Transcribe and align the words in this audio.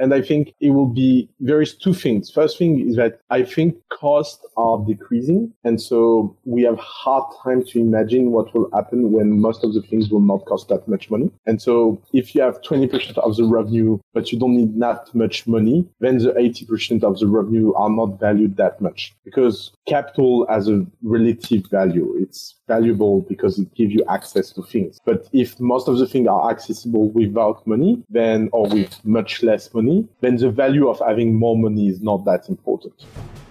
And 0.00 0.14
I 0.14 0.22
think 0.22 0.54
it 0.60 0.70
will 0.70 0.86
be 0.86 1.28
there 1.38 1.60
is 1.60 1.74
two 1.74 1.94
things. 1.94 2.30
First 2.30 2.58
thing 2.58 2.88
is 2.88 2.96
that 2.96 3.20
I 3.30 3.42
think 3.42 3.76
costs 3.90 4.44
are 4.56 4.78
decreasing. 4.86 5.52
And 5.62 5.80
so 5.80 6.36
we 6.44 6.62
have 6.62 6.78
hard 6.78 7.24
time 7.44 7.62
to 7.66 7.78
imagine 7.78 8.30
what 8.30 8.52
will 8.54 8.70
happen 8.72 9.12
when 9.12 9.40
most 9.40 9.62
of 9.62 9.74
the 9.74 9.82
things 9.82 10.10
will 10.10 10.20
not 10.20 10.46
cost 10.46 10.68
that 10.68 10.88
much 10.88 11.10
money. 11.10 11.30
And 11.46 11.60
so 11.60 12.00
if 12.14 12.34
you 12.34 12.40
have 12.40 12.62
20% 12.62 13.18
of 13.18 13.36
the 13.36 13.44
revenue, 13.44 13.98
but 14.14 14.32
you 14.32 14.38
don't 14.38 14.56
need 14.56 14.80
that 14.80 15.14
much 15.14 15.46
money, 15.46 15.86
then 16.00 16.18
the 16.18 16.32
80% 16.32 17.04
of 17.04 17.18
the 17.18 17.26
revenue 17.26 17.74
are 17.74 17.90
not 17.90 18.18
valued 18.18 18.56
that 18.56 18.80
much 18.80 19.14
because 19.24 19.72
capital 19.86 20.46
has 20.48 20.68
a 20.68 20.86
relative 21.02 21.66
value. 21.70 22.14
It's 22.18 22.54
valuable 22.70 23.22
because 23.22 23.58
it 23.58 23.74
gives 23.74 23.92
you 23.92 24.04
access 24.08 24.52
to 24.52 24.62
things. 24.62 25.00
But 25.04 25.28
if 25.32 25.58
most 25.58 25.88
of 25.88 25.98
the 25.98 26.06
things 26.06 26.28
are 26.28 26.52
accessible 26.52 27.10
without 27.10 27.66
money, 27.66 28.00
then 28.08 28.48
or 28.52 28.68
with 28.68 29.04
much 29.04 29.42
less 29.42 29.74
money, 29.74 30.06
then 30.20 30.36
the 30.36 30.50
value 30.50 30.88
of 30.88 31.00
having 31.04 31.34
more 31.34 31.58
money 31.58 31.88
is 31.88 32.00
not 32.00 32.24
that 32.26 32.48
important. 32.48 32.94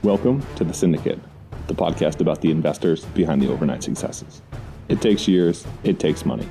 Welcome 0.03 0.41
to 0.55 0.63
the 0.63 0.73
Syndicate, 0.73 1.19
the 1.67 1.73
podcast 1.73 2.21
about 2.21 2.39
the 2.39 2.49
investors 2.49 3.03
behind 3.21 3.41
the 3.41 3.51
overnight 3.51 3.83
successes. 3.83 4.41
It 4.87 5.01
takes 5.01 5.27
years, 5.27 5.67
it 5.83 5.99
takes 5.99 6.25
money. 6.25 6.47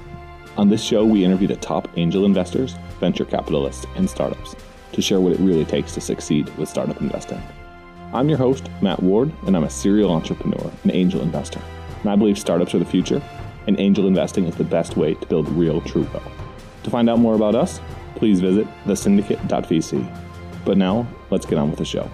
On 0.59 0.69
this 0.69 0.83
show, 0.83 1.07
we 1.07 1.25
interview 1.25 1.49
the 1.49 1.57
top 1.57 1.89
angel 1.97 2.27
investors, 2.27 2.75
venture 3.01 3.25
capitalists, 3.25 3.87
and 3.97 4.11
startups 4.11 4.55
to 4.93 5.01
share 5.01 5.21
what 5.21 5.33
it 5.33 5.41
really 5.41 5.65
takes 5.65 5.95
to 5.95 6.03
succeed 6.03 6.55
with 6.59 6.69
startup 6.69 7.01
investing. 7.01 7.41
I'm 8.13 8.29
your 8.29 8.37
host, 8.37 8.69
Matt 8.83 9.03
Ward, 9.03 9.33
and 9.47 9.57
I'm 9.57 9.65
a 9.65 9.71
serial 9.71 10.13
entrepreneur 10.13 10.71
and 10.83 10.93
angel 10.93 11.23
investor. 11.23 11.63
And 12.01 12.11
I 12.11 12.17
believe 12.17 12.39
startups 12.39 12.75
are 12.75 12.79
the 12.79 12.85
future, 12.85 13.23
and 13.67 13.79
angel 13.79 14.07
investing 14.07 14.45
is 14.45 14.57
the 14.57 14.65
best 14.65 14.97
way 14.97 15.15
to 15.15 15.27
build 15.27 15.49
real 15.51 15.81
true 15.83 16.05
wealth. 16.13 16.33
To 16.85 16.91
find 16.91 17.11
out 17.11 17.19
more 17.19 17.35
about 17.35 17.55
us, 17.55 17.81
please 18.15 18.41
visit 18.41 18.67
thesyndicate.vc. 18.85 20.25
But 20.65 20.79
now, 20.79 21.07
let's 21.31 21.47
get 21.47 21.59
on 21.59 21.71
with 21.71 21.79
the 21.79 21.85
show. 21.85 22.11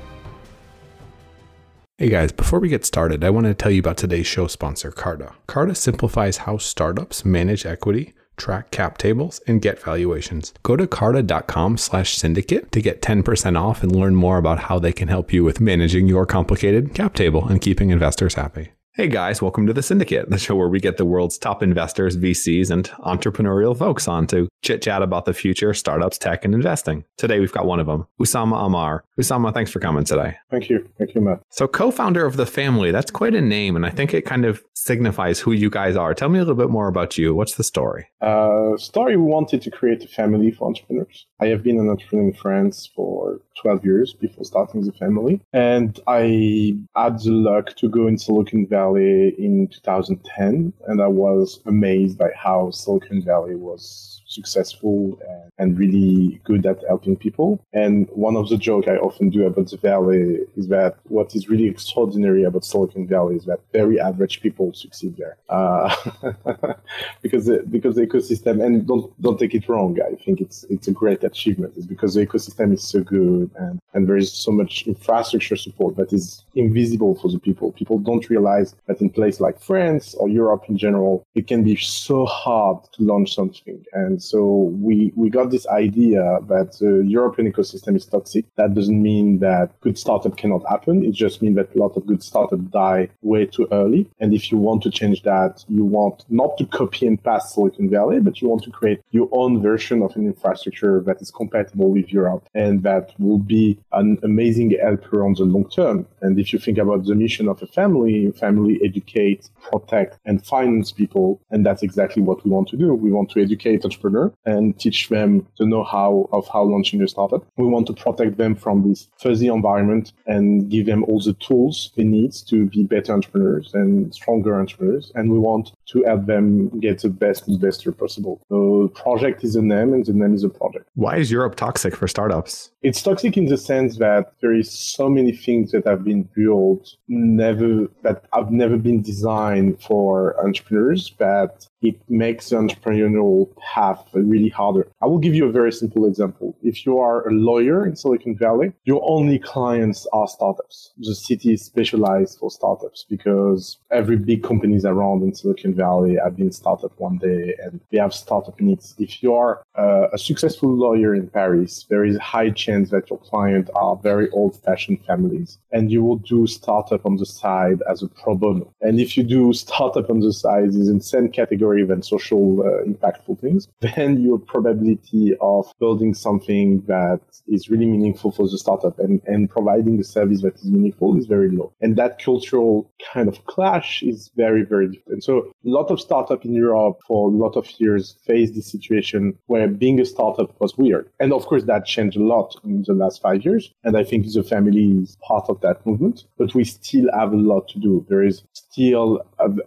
Hey 1.99 2.09
guys, 2.09 2.33
before 2.33 2.59
we 2.59 2.69
get 2.69 2.85
started, 2.85 3.23
I 3.23 3.31
want 3.31 3.47
to 3.47 3.55
tell 3.55 3.71
you 3.71 3.79
about 3.79 3.97
today's 3.97 4.27
show 4.27 4.49
sponsor, 4.49 4.91
Carta. 4.91 5.33
Carta 5.47 5.75
simplifies 5.75 6.39
how 6.39 6.59
startups 6.59 7.25
manage 7.25 7.65
equity 7.65 8.15
track 8.37 8.71
cap 8.71 8.99
tables, 8.99 9.41
and 9.47 9.63
get 9.63 9.83
valuations. 9.83 10.53
Go 10.63 10.77
to 10.77 10.87
carta.com 10.87 11.77
slash 11.77 12.17
syndicate 12.17 12.73
to 12.73 12.83
get 12.83 13.03
10% 13.03 13.61
off 13.61 13.83
and 13.83 13.95
learn 13.95 14.15
more 14.15 14.39
about 14.39 14.61
how 14.61 14.79
they 14.79 14.93
can 14.93 15.09
help 15.09 15.33
you 15.33 15.45
with 15.45 15.61
managing 15.61 16.09
your 16.09 16.27
complicated 16.27 16.95
cap 16.95 17.15
table 17.15 17.47
and 17.47 17.61
keeping 17.61 17.91
investors 17.91 18.35
happy. 18.35 18.73
Hey 18.97 19.09
guys, 19.09 19.43
welcome 19.43 19.67
to 19.67 19.73
the 19.73 19.83
Syndicate, 19.83 20.31
the 20.31 20.39
show 20.39 20.55
where 20.55 20.69
we 20.69 20.79
get 20.79 20.99
the 20.99 21.05
world's 21.05 21.37
top 21.37 21.65
investors, 21.65 22.17
VCs, 22.17 22.71
and 22.71 22.89
entrepreneurial 23.01 23.77
folks 23.77 24.07
on 24.07 24.29
to 24.29 24.47
chit 24.63 24.83
chat 24.83 25.03
about 25.03 25.25
the 25.25 25.35
future, 25.35 25.75
startups, 25.75 26.17
tech, 26.17 26.45
and 26.45 26.55
investing. 26.55 27.05
Today 27.17 27.41
we've 27.41 27.51
got 27.51 27.67
one 27.67 27.81
of 27.81 27.89
them, 27.89 28.07
Oussama 28.21 28.53
Ammar. 28.53 29.01
Usama, 29.19 29.53
thanks 29.53 29.73
for 29.73 29.81
coming 29.81 30.05
today. 30.05 30.37
Thank 30.49 30.71
you. 30.71 30.89
Thank 30.97 31.17
you, 31.17 31.23
Matt. 31.23 31.41
So, 31.51 31.67
co 31.67 31.91
founder 31.91 32.25
of 32.25 32.37
the 32.37 32.47
family, 32.47 32.93
that's 32.93 33.11
quite 33.11 33.35
a 33.35 33.41
name, 33.41 33.75
and 33.75 33.85
I 33.85 33.91
think 33.91 34.15
it 34.15 34.27
kind 34.27 34.45
of 34.45 34.63
signifies 34.75 35.41
who 35.41 35.51
you 35.51 35.71
guys 35.71 35.97
are. 35.97 36.15
Tell 36.15 36.29
me 36.29 36.39
a 36.39 36.43
little 36.43 36.55
bit 36.55 36.71
more 36.71 36.87
about 36.87 37.19
you. 37.19 37.35
What's 37.35 37.57
the 37.57 37.65
story? 37.65 38.07
Uh, 38.21 38.77
story 38.77 39.17
we 39.17 39.25
wanted 39.25 39.61
to 39.63 39.73
create 39.73 40.05
a 40.05 40.09
family 40.09 40.53
for 40.53 40.69
entrepreneurs. 40.69 41.27
I 41.41 41.47
have 41.47 41.65
been 41.65 41.81
an 41.81 41.89
entrepreneur 41.89 42.29
in 42.29 42.35
France 42.35 42.89
for 42.95 43.41
12 43.61 43.85
years 43.85 44.13
before 44.15 44.45
starting 44.45 44.85
the 44.85 44.93
family, 44.93 45.41
and 45.53 45.99
I 46.07 46.77
had 46.97 47.21
the 47.21 47.31
luck 47.31 47.77
to 47.77 47.89
go 47.89 48.07
in 48.07 48.19
Silicon 48.19 48.67
Valley 48.67 49.35
in 49.39 49.69
2010, 49.69 50.73
and 50.87 51.03
I 51.03 51.07
was 51.07 51.61
amazed 51.67 52.19
by 52.19 52.31
how 52.37 52.71
Silicon 52.71 53.23
Valley 53.23 53.55
was 53.55 54.23
successful 54.35 55.19
and, 55.29 55.53
and 55.59 55.79
really 55.79 56.41
good 56.45 56.67
at 56.67 56.79
helping 56.89 57.17
people. 57.17 57.65
And 57.73 58.09
one 58.11 58.37
of 58.37 58.49
the 58.49 58.57
jokes 58.57 58.89
I 58.89 58.97
often 58.97 59.31
do 59.31 59.47
about 59.47 59.71
the 59.71 59.77
Valley 59.77 60.39
is 60.57 60.69
that 60.69 60.97
what 61.05 61.35
is 61.35 61.49
really 61.49 61.69
extraordinary 61.69 62.45
about 62.45 62.65
Silicon 62.65 63.07
Valley 63.07 63.37
is 63.37 63.45
that 63.45 63.61
very 63.73 64.01
average 64.01 64.41
people 64.41 64.73
succeed 64.73 65.17
there 65.17 65.37
uh, 65.49 65.95
because 67.23 67.47
the, 67.47 67.65
because 67.71 67.95
the 67.97 68.07
ecosystem 68.07 68.65
and 68.65 68.87
don't 68.87 69.11
don't 69.23 69.39
take 69.39 69.55
it 69.55 69.69
wrong. 69.69 69.99
I 70.01 70.15
think 70.25 70.41
it's 70.41 70.65
it's 70.65 70.89
a 70.89 70.93
great 70.93 71.23
achievement. 71.25 71.75
It's 71.77 71.87
because 71.87 72.15
the 72.15 72.27
ecosystem 72.27 72.73
is 72.75 72.83
so 72.83 73.01
good 73.01 73.51
and 73.57 73.81
and 73.95 74.09
there 74.09 74.17
is 74.17 74.33
so 74.33 74.51
much 74.51 74.87
infrastructure 74.87 75.57
support 75.57 75.97
that 75.97 76.13
is 76.13 76.45
invisible 76.55 77.15
for 77.21 77.31
the 77.31 77.39
people. 77.39 77.73
People 77.73 77.99
don't 77.99 78.29
realize 78.29 78.75
that 78.87 79.01
in 79.01 79.11
places 79.11 79.41
like 79.41 79.61
France 79.61 80.15
or 80.15 80.29
Europe 80.29 80.65
in 80.69 80.77
general, 80.77 81.25
it 81.35 81.47
can 81.47 81.63
be 81.63 81.77
so 81.77 82.27
hard 82.27 82.79
to 82.93 83.03
launch 83.03 83.35
something 83.35 83.85
and 83.93 84.23
so 84.25 84.73
we, 84.81 85.13
we 85.17 85.31
got 85.31 85.51
this 85.51 85.67
idea 85.69 86.39
that 86.49 86.79
the 86.81 87.05
European 87.07 87.51
ecosystem 87.51 87.97
is 87.97 88.07
toxic. 88.07 88.45
That 88.57 88.75
doesn't 88.75 89.03
mean 89.03 89.39
that 89.41 89.79
good 89.81 89.99
startup 89.99 90.37
cannot 90.37 90.63
happen. 90.69 91.05
It 91.05 91.13
just 91.13 91.43
means 91.43 91.57
that 91.57 91.75
a 91.75 91.79
lot 91.79 91.97
of 91.97 92.07
good 92.07 92.23
startups 92.23 92.63
die 92.71 93.09
way 93.23 93.47
too 93.47 93.69
early. 93.73 94.09
And 94.21 94.33
if 94.33 94.51
you 94.51 94.59
want 94.59 94.83
to 94.85 94.91
change 94.91 95.23
that, 95.23 95.65
you 95.69 95.85
want 95.85 96.25
not 96.29 96.57
to 96.59 96.67
copy 96.67 97.07
and 97.07 97.23
paste 97.23 97.55
Silicon 97.55 97.91
Valley, 97.91 98.21
but 98.21 98.41
you 98.41 98.49
want 98.49 98.63
to 98.65 98.71
create 98.71 99.01
your 99.11 99.29
own 99.33 99.63
version 99.63 100.03
of 100.03 100.15
an 100.17 100.27
infrastructure 100.27 101.01
that 101.07 101.21
is 101.21 101.31
compatible 101.31 101.91
with 101.91 102.13
Europe 102.13 102.49
and 102.55 102.83
that 102.83 103.13
will 103.19 103.39
be 103.39 103.79
an 103.93 104.19
amazing 104.23 104.77
helper 104.83 105.25
on 105.25 105.35
the 105.35 105.45
long 105.45 105.69
term. 105.69 106.07
And 106.23 106.39
if 106.39 106.53
you 106.53 106.59
think 106.59 106.79
about 106.79 107.05
the 107.05 107.15
mission 107.15 107.49
of 107.49 107.63
a 107.63 107.67
family, 107.67 108.33
family 108.33 108.81
educate, 108.85 109.51
protect, 109.71 110.19
and 110.25 110.45
finance 110.45 110.93
people. 110.93 111.41
And 111.51 111.65
that's 111.65 111.83
exactly 111.83 112.23
what 112.23 112.45
we 112.45 112.51
want 112.51 112.69
to 112.69 112.77
do. 112.77 112.95
We 112.95 113.11
want 113.11 113.31
to 113.33 113.43
educate 113.43 113.85
entrepreneurs 113.85 114.14
entrepreneur 114.15 114.33
and 114.45 114.79
teach 114.79 115.09
them 115.09 115.47
the 115.59 115.67
know-how 115.67 116.29
of 116.33 116.49
how 116.53 116.63
launching 116.63 117.03
a 117.03 117.09
startup. 117.09 117.45
We 117.57 117.67
want 117.67 117.87
to 117.89 117.93
protect 117.93 118.37
them 118.37 118.55
from 118.55 118.89
this 118.89 119.09
fuzzy 119.21 119.49
environment 119.49 120.13
and 120.27 120.71
give 120.71 120.87
them 120.87 121.05
all 121.05 121.21
the 121.21 121.35
tools 121.35 121.93
they 121.97 122.05
need 122.05 122.33
to 122.49 122.67
be 122.67 122.85
better 122.85 123.13
entrepreneurs 123.13 123.75
and 123.75 124.15
stronger 124.15 124.59
entrepreneurs. 124.61 125.13
And 125.15 125.31
we 125.31 125.39
want 125.39 125.73
to 125.87 126.03
help 126.05 126.27
them 126.27 126.69
get 126.81 127.01
the 127.01 127.09
best 127.09 127.49
investor 127.49 127.93
possible. 127.93 128.41
The 128.51 128.89
project 128.95 129.45
is 129.45 129.57
a 129.57 129.63
name 129.63 129.93
and 129.93 130.05
the 130.05 130.13
name 130.13 130.35
is 130.35 130.45
a 130.45 130.49
project. 130.49 130.89
Why 130.95 131.17
is 131.17 131.31
Europe 131.31 131.57
toxic 131.57 131.97
for 131.97 132.09
startups? 132.09 132.71
It's 132.83 133.03
toxic 133.03 133.37
in 133.37 133.47
the 133.47 133.57
sense 133.57 133.99
that 133.99 134.33
there 134.41 134.55
is 134.55 134.71
so 134.71 135.09
many 135.09 135.33
things 135.33 135.73
that 135.73 135.87
have 135.87 136.05
been 136.05 136.29
built 136.35 136.97
never 137.09 137.89
that 138.03 138.25
have 138.33 138.51
never 138.51 138.77
been 138.77 139.01
designed 139.03 139.83
for 139.83 140.39
entrepreneurs 140.45 141.15
that 141.19 141.67
it 141.81 141.99
makes 142.09 142.51
the 142.51 142.57
entrepreneurial 142.57 143.55
path 143.57 144.04
really 144.13 144.49
harder. 144.49 144.87
I 145.03 145.07
will 145.07 145.19
give 145.19 145.35
you 145.35 145.47
a 145.47 145.53
very 145.53 145.73
simple 145.73 146.07
example. 146.07 146.57
If 146.63 146.87
you 146.87 146.99
are 146.99 147.29
a 147.29 147.33
lawyer 147.33 147.87
in 147.87 147.97
Silicon 147.97 148.37
Valley, 148.37 148.73
your 148.85 149.03
only 149.05 149.39
clients 149.39 150.07
are 150.13 150.29
startups. 150.29 150.93
The 150.99 151.15
city 151.15 151.53
is 151.55 151.63
specialized 151.63 152.39
for 152.39 152.51
startups 152.51 153.05
because 153.09 153.79
every 153.91 154.17
big 154.17 154.43
companies 154.43 154.85
around 154.85 155.23
in 155.23 155.35
Silicon 155.35 155.75
Valley 155.75 156.17
have 156.23 156.37
been 156.37 156.53
started 156.53 156.91
one 156.99 157.19
day 157.19 157.55
and 157.63 157.81
they 157.91 157.99
have 157.99 158.15
startup 158.15 158.61
needs. 158.61 158.95
If 158.99 159.23
you 159.23 159.35
are 159.35 159.63
uh, 159.77 160.09
a 160.13 160.19
successful 160.19 160.73
lawyer 160.75 161.15
in 161.15 161.29
Paris, 161.29 161.87
there 161.89 162.05
is 162.05 162.17
a 162.17 162.21
high 162.21 162.51
chance 162.51 162.91
that 162.91 163.11
your 163.11 163.19
client 163.19 163.71
are 163.75 163.97
very 163.97 164.31
old 164.31 164.61
fashioned 164.63 165.05
families 165.05 165.59
and 165.73 165.91
you 165.91 166.03
will 166.03 166.17
do 166.17 166.47
startup 166.47 167.05
on 167.05 167.17
the 167.17 167.27
side 167.27 167.83
as 167.91 168.03
a 168.03 168.09
pro 168.09 168.35
bono. 168.35 168.73
And 168.81 169.01
if 169.01 169.17
you 169.17 169.23
do 169.23 169.53
startup 169.53 170.09
on 170.09 170.21
the 170.21 170.33
side 170.33 170.69
is 170.69 170.89
in 170.89 171.01
same 171.01 171.29
category 171.29 171.65
or 171.65 171.79
even 171.79 172.03
social 172.03 172.63
uh, 172.63 172.85
impactful 172.85 173.41
things, 173.41 173.69
then 173.95 174.21
your 174.23 174.39
probability 174.39 175.35
of 175.41 175.73
building 175.79 176.15
something 176.15 176.83
that 176.87 177.21
is 177.49 177.69
really 177.69 177.87
meaningful 177.87 178.33
for 178.33 178.49
the 178.49 178.59
startup 178.59 178.99
and, 178.99 179.21
and 179.27 179.51
providing 179.51 179.99
a 180.01 180.05
service 180.05 180.43
that 180.43 180.55
is 180.57 180.65
meaningful 180.65 181.17
is 181.17 181.27
very 181.27 181.51
low. 181.51 181.73
And 181.81 181.97
that 181.97 182.23
cultural 182.23 182.91
kind 183.13 183.29
of 183.29 183.45
clash 183.47 184.03
is 184.03 184.31
very, 184.37 184.65
very 184.65 184.89
different. 184.89 185.25
So 185.25 185.39
a 185.39 185.69
lot 185.69 185.91
of 185.91 186.01
startup 186.01 186.45
in 186.45 186.55
Europe 186.55 187.01
for 187.07 187.29
a 187.29 187.33
lot 187.33 187.57
of 187.57 187.69
years 187.81 188.17
faced 188.27 188.55
this 188.55 188.71
situation 188.71 189.37
where 189.47 189.69
being 189.69 190.01
a 190.01 190.05
startup 190.05 190.59
was 190.61 190.77
weird. 190.77 191.09
And 191.21 191.33
of 191.33 191.47
course, 191.47 191.65
that 191.65 191.87
changed 191.87 192.17
a 192.17 192.23
lot 192.23 192.57
in 192.65 192.83
the 192.87 192.95
last 192.95 193.23
five 193.23 193.45
years. 193.45 193.73
And 193.85 193.97
I 193.97 194.05
think 194.05 194.31
the 194.33 194.43
family 194.43 195.03
is 195.03 195.17
part 195.27 195.47
of 195.49 195.61
that 195.61 195.85
movement, 195.87 196.25
but 196.39 196.55
we 196.55 196.65
still 196.65 197.09
have 197.13 197.33
a 197.33 197.37
lot 197.37 197.69
to 197.69 197.79
do. 197.79 198.05
There 198.09 198.23
is 198.23 198.43
still 198.53 199.21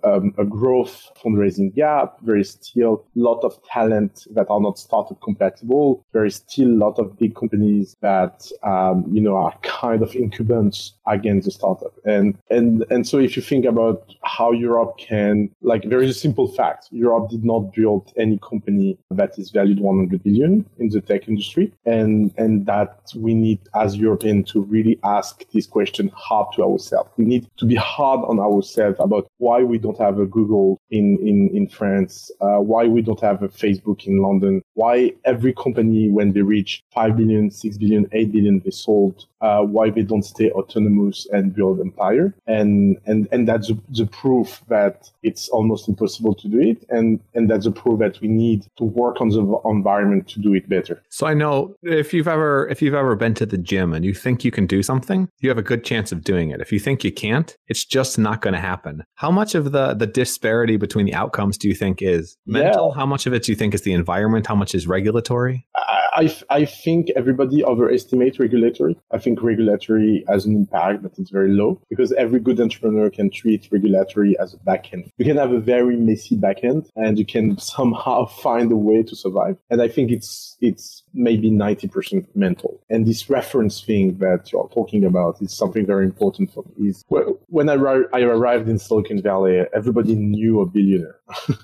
a, 0.03 0.21
a 0.38 0.45
growth 0.45 1.09
fundraising 1.24 1.74
gap. 1.74 2.18
There 2.21 2.38
is 2.38 2.51
still 2.51 3.06
a 3.15 3.19
lot 3.19 3.44
of 3.44 3.62
talent 3.63 4.27
that 4.31 4.47
are 4.50 4.59
not 4.59 4.79
startup 4.79 5.21
compatible. 5.21 6.06
There 6.13 6.25
is 6.25 6.35
still 6.35 6.68
a 6.68 6.79
lot 6.85 7.00
of 7.00 7.18
big 7.18 7.35
companies 7.35 7.95
that 8.01 8.50
um, 8.63 9.06
you 9.09 9.21
know 9.21 9.35
are 9.35 9.57
kind 9.63 10.01
of 10.01 10.15
incumbents 10.15 10.94
against 11.07 11.45
the 11.45 11.51
startup. 11.51 11.94
And 12.06 12.38
and 12.50 12.85
and 12.89 13.07
so 13.07 13.18
if 13.19 13.35
you 13.35 13.41
think 13.41 13.65
about 13.65 14.13
how 14.24 14.51
Europe 14.51 14.97
can 14.97 15.50
like 15.62 15.89
there 15.89 16.01
is 16.01 16.09
a 16.09 16.19
simple 16.19 16.47
fact. 16.47 16.88
Europe 16.91 17.30
did 17.30 17.44
not 17.44 17.73
build 17.73 18.12
any 18.18 18.39
company 18.39 18.97
that 19.12 19.38
is 19.38 19.51
valued 19.51 19.80
100 19.80 20.23
billion 20.23 20.65
in 20.80 20.89
the 20.89 21.01
tech 21.01 21.27
industry. 21.27 21.73
And 21.85 22.33
and 22.38 22.65
that 22.65 23.12
we 23.15 23.33
need 23.33 23.59
as 23.75 23.97
European 23.97 24.44
to 24.45 24.62
really 24.62 25.00
ask 25.03 25.50
this 25.51 25.65
question 25.65 26.12
hard 26.15 26.47
to 26.56 26.63
ourselves. 26.63 27.09
We 27.18 27.25
need 27.25 27.47
to 27.57 27.65
be 27.65 27.75
hard 27.75 28.21
on 28.27 28.39
ourselves 28.39 28.97
about 29.00 29.27
why 29.38 29.63
we 29.67 29.77
don't 29.77 29.97
have 29.99 30.19
a 30.19 30.25
Google 30.25 30.79
in 30.89 31.17
in 31.19 31.49
in 31.55 31.67
France, 31.67 32.31
uh, 32.41 32.59
why 32.71 32.87
we 32.87 33.01
don't 33.01 33.21
have 33.21 33.43
a 33.43 33.49
Facebook 33.49 34.07
in 34.07 34.21
London, 34.21 34.61
why 34.73 35.13
every 35.25 35.53
company, 35.53 36.09
when 36.09 36.33
they 36.33 36.41
reach 36.41 36.83
5 36.93 37.17
billion, 37.17 37.51
6 37.51 37.77
billion, 37.77 38.07
8 38.11 38.31
billion, 38.31 38.59
they 38.63 38.71
sold, 38.71 39.25
uh, 39.41 39.61
why 39.61 39.89
they 39.89 40.01
don't 40.01 40.23
stay 40.23 40.51
autonomous 40.51 41.27
and 41.31 41.53
build 41.53 41.79
empire. 41.79 42.33
And, 42.47 42.97
and, 43.05 43.27
and 43.31 43.47
that's 43.47 43.71
the 43.89 44.05
proof 44.07 44.61
that 44.67 45.09
it's 45.23 45.49
almost 45.49 45.87
impossible 45.87 46.35
to 46.35 46.47
do 46.47 46.59
it. 46.59 46.85
And, 46.89 47.19
and 47.33 47.49
that's 47.49 47.65
the 47.65 47.71
proof 47.71 47.99
that 47.99 48.19
we 48.21 48.27
need 48.27 48.65
to 48.77 48.83
work 48.83 49.21
on 49.21 49.29
the 49.29 49.59
environment 49.65 50.27
to 50.29 50.39
do 50.39 50.53
it 50.53 50.67
better. 50.67 51.01
So 51.09 51.27
I 51.27 51.33
know 51.33 51.75
if 51.83 52.13
you've 52.13 52.27
ever, 52.27 52.67
if 52.69 52.81
you've 52.81 52.93
ever 52.93 53.15
been 53.15 53.33
to 53.35 53.45
the 53.45 53.57
gym 53.57 53.93
and 53.93 54.03
you 54.03 54.13
think 54.13 54.43
you 54.43 54.51
can 54.51 54.65
do 54.65 54.81
something, 54.81 55.29
you 55.39 55.49
have 55.49 55.57
a 55.57 55.63
good 55.63 55.83
chance 55.83 56.11
of 56.11 56.23
doing 56.23 56.49
it. 56.51 56.61
If 56.61 56.71
you 56.71 56.79
think 56.79 57.03
you 57.03 57.11
can't, 57.11 57.55
it's 57.67 57.85
just 57.85 58.17
not 58.17 58.41
going 58.41 58.53
to 58.53 58.59
happen. 58.59 59.03
How 59.15 59.31
much 59.31 59.55
of 59.55 59.71
the, 59.71 59.93
the 59.93 60.07
disparity 60.07 60.77
between 60.77 61.05
the 61.05 61.13
outcomes 61.13 61.57
do 61.57 61.67
you 61.67 61.75
think 61.75 62.01
is 62.01 62.37
mental? 62.45 62.89
Yeah. 62.89 62.99
How 62.99 63.05
much 63.05 63.25
of 63.25 63.33
it 63.33 63.43
do 63.43 63.51
you 63.51 63.55
think 63.55 63.73
is 63.73 63.81
the 63.81 63.93
environment? 63.93 64.47
How 64.47 64.55
much 64.55 64.73
is 64.73 64.87
regulatory? 64.87 65.67
I, 65.75 65.96
I 66.17 66.65
think 66.65 67.11
everybody 67.15 67.63
overestimates 67.63 68.39
regulatory. 68.39 68.97
I 69.11 69.19
think 69.19 69.43
regulatory 69.43 70.23
has 70.27 70.45
an 70.45 70.55
impact, 70.55 71.03
but 71.03 71.13
it's 71.17 71.29
very 71.29 71.51
low 71.51 71.79
because 71.89 72.11
every 72.13 72.39
good 72.39 72.59
entrepreneur 72.59 73.09
can 73.09 73.29
treat 73.29 73.67
regulatory 73.71 74.37
as 74.39 74.53
a 74.53 74.57
backend. 74.57 75.09
You 75.17 75.25
can 75.25 75.37
have 75.37 75.51
a 75.51 75.59
very 75.59 75.95
messy 75.95 76.35
backend 76.35 76.89
and 76.95 77.19
you 77.19 77.25
can 77.25 77.57
somehow 77.59 78.25
find 78.43 78.71
a 78.71 78.75
way 78.75 79.03
to 79.03 79.15
survive. 79.15 79.57
And 79.69 79.81
I 79.81 79.87
think 79.87 80.11
it's, 80.11 80.57
it's 80.59 81.03
maybe 81.17 81.49
90% 81.49 82.25
mental. 82.35 82.79
And 82.89 83.05
this 83.05 83.29
reference 83.29 83.81
thing 83.81 84.17
that 84.19 84.51
you're 84.51 84.69
talking 84.73 85.03
about 85.03 85.41
is 85.41 85.51
something 85.53 85.85
very 85.85 86.05
important 86.05 86.53
for 86.53 86.63
me. 86.77 86.89
Is 86.89 87.03
when 87.47 87.69
I, 87.69 87.75
I 88.13 88.21
arrived 88.21 88.69
in 88.69 88.79
Silicon 88.79 89.21
Valley, 89.21 89.63
everybody 89.73 90.15
knew 90.15 90.61
a 90.61 90.65
billionaire. 90.65 91.15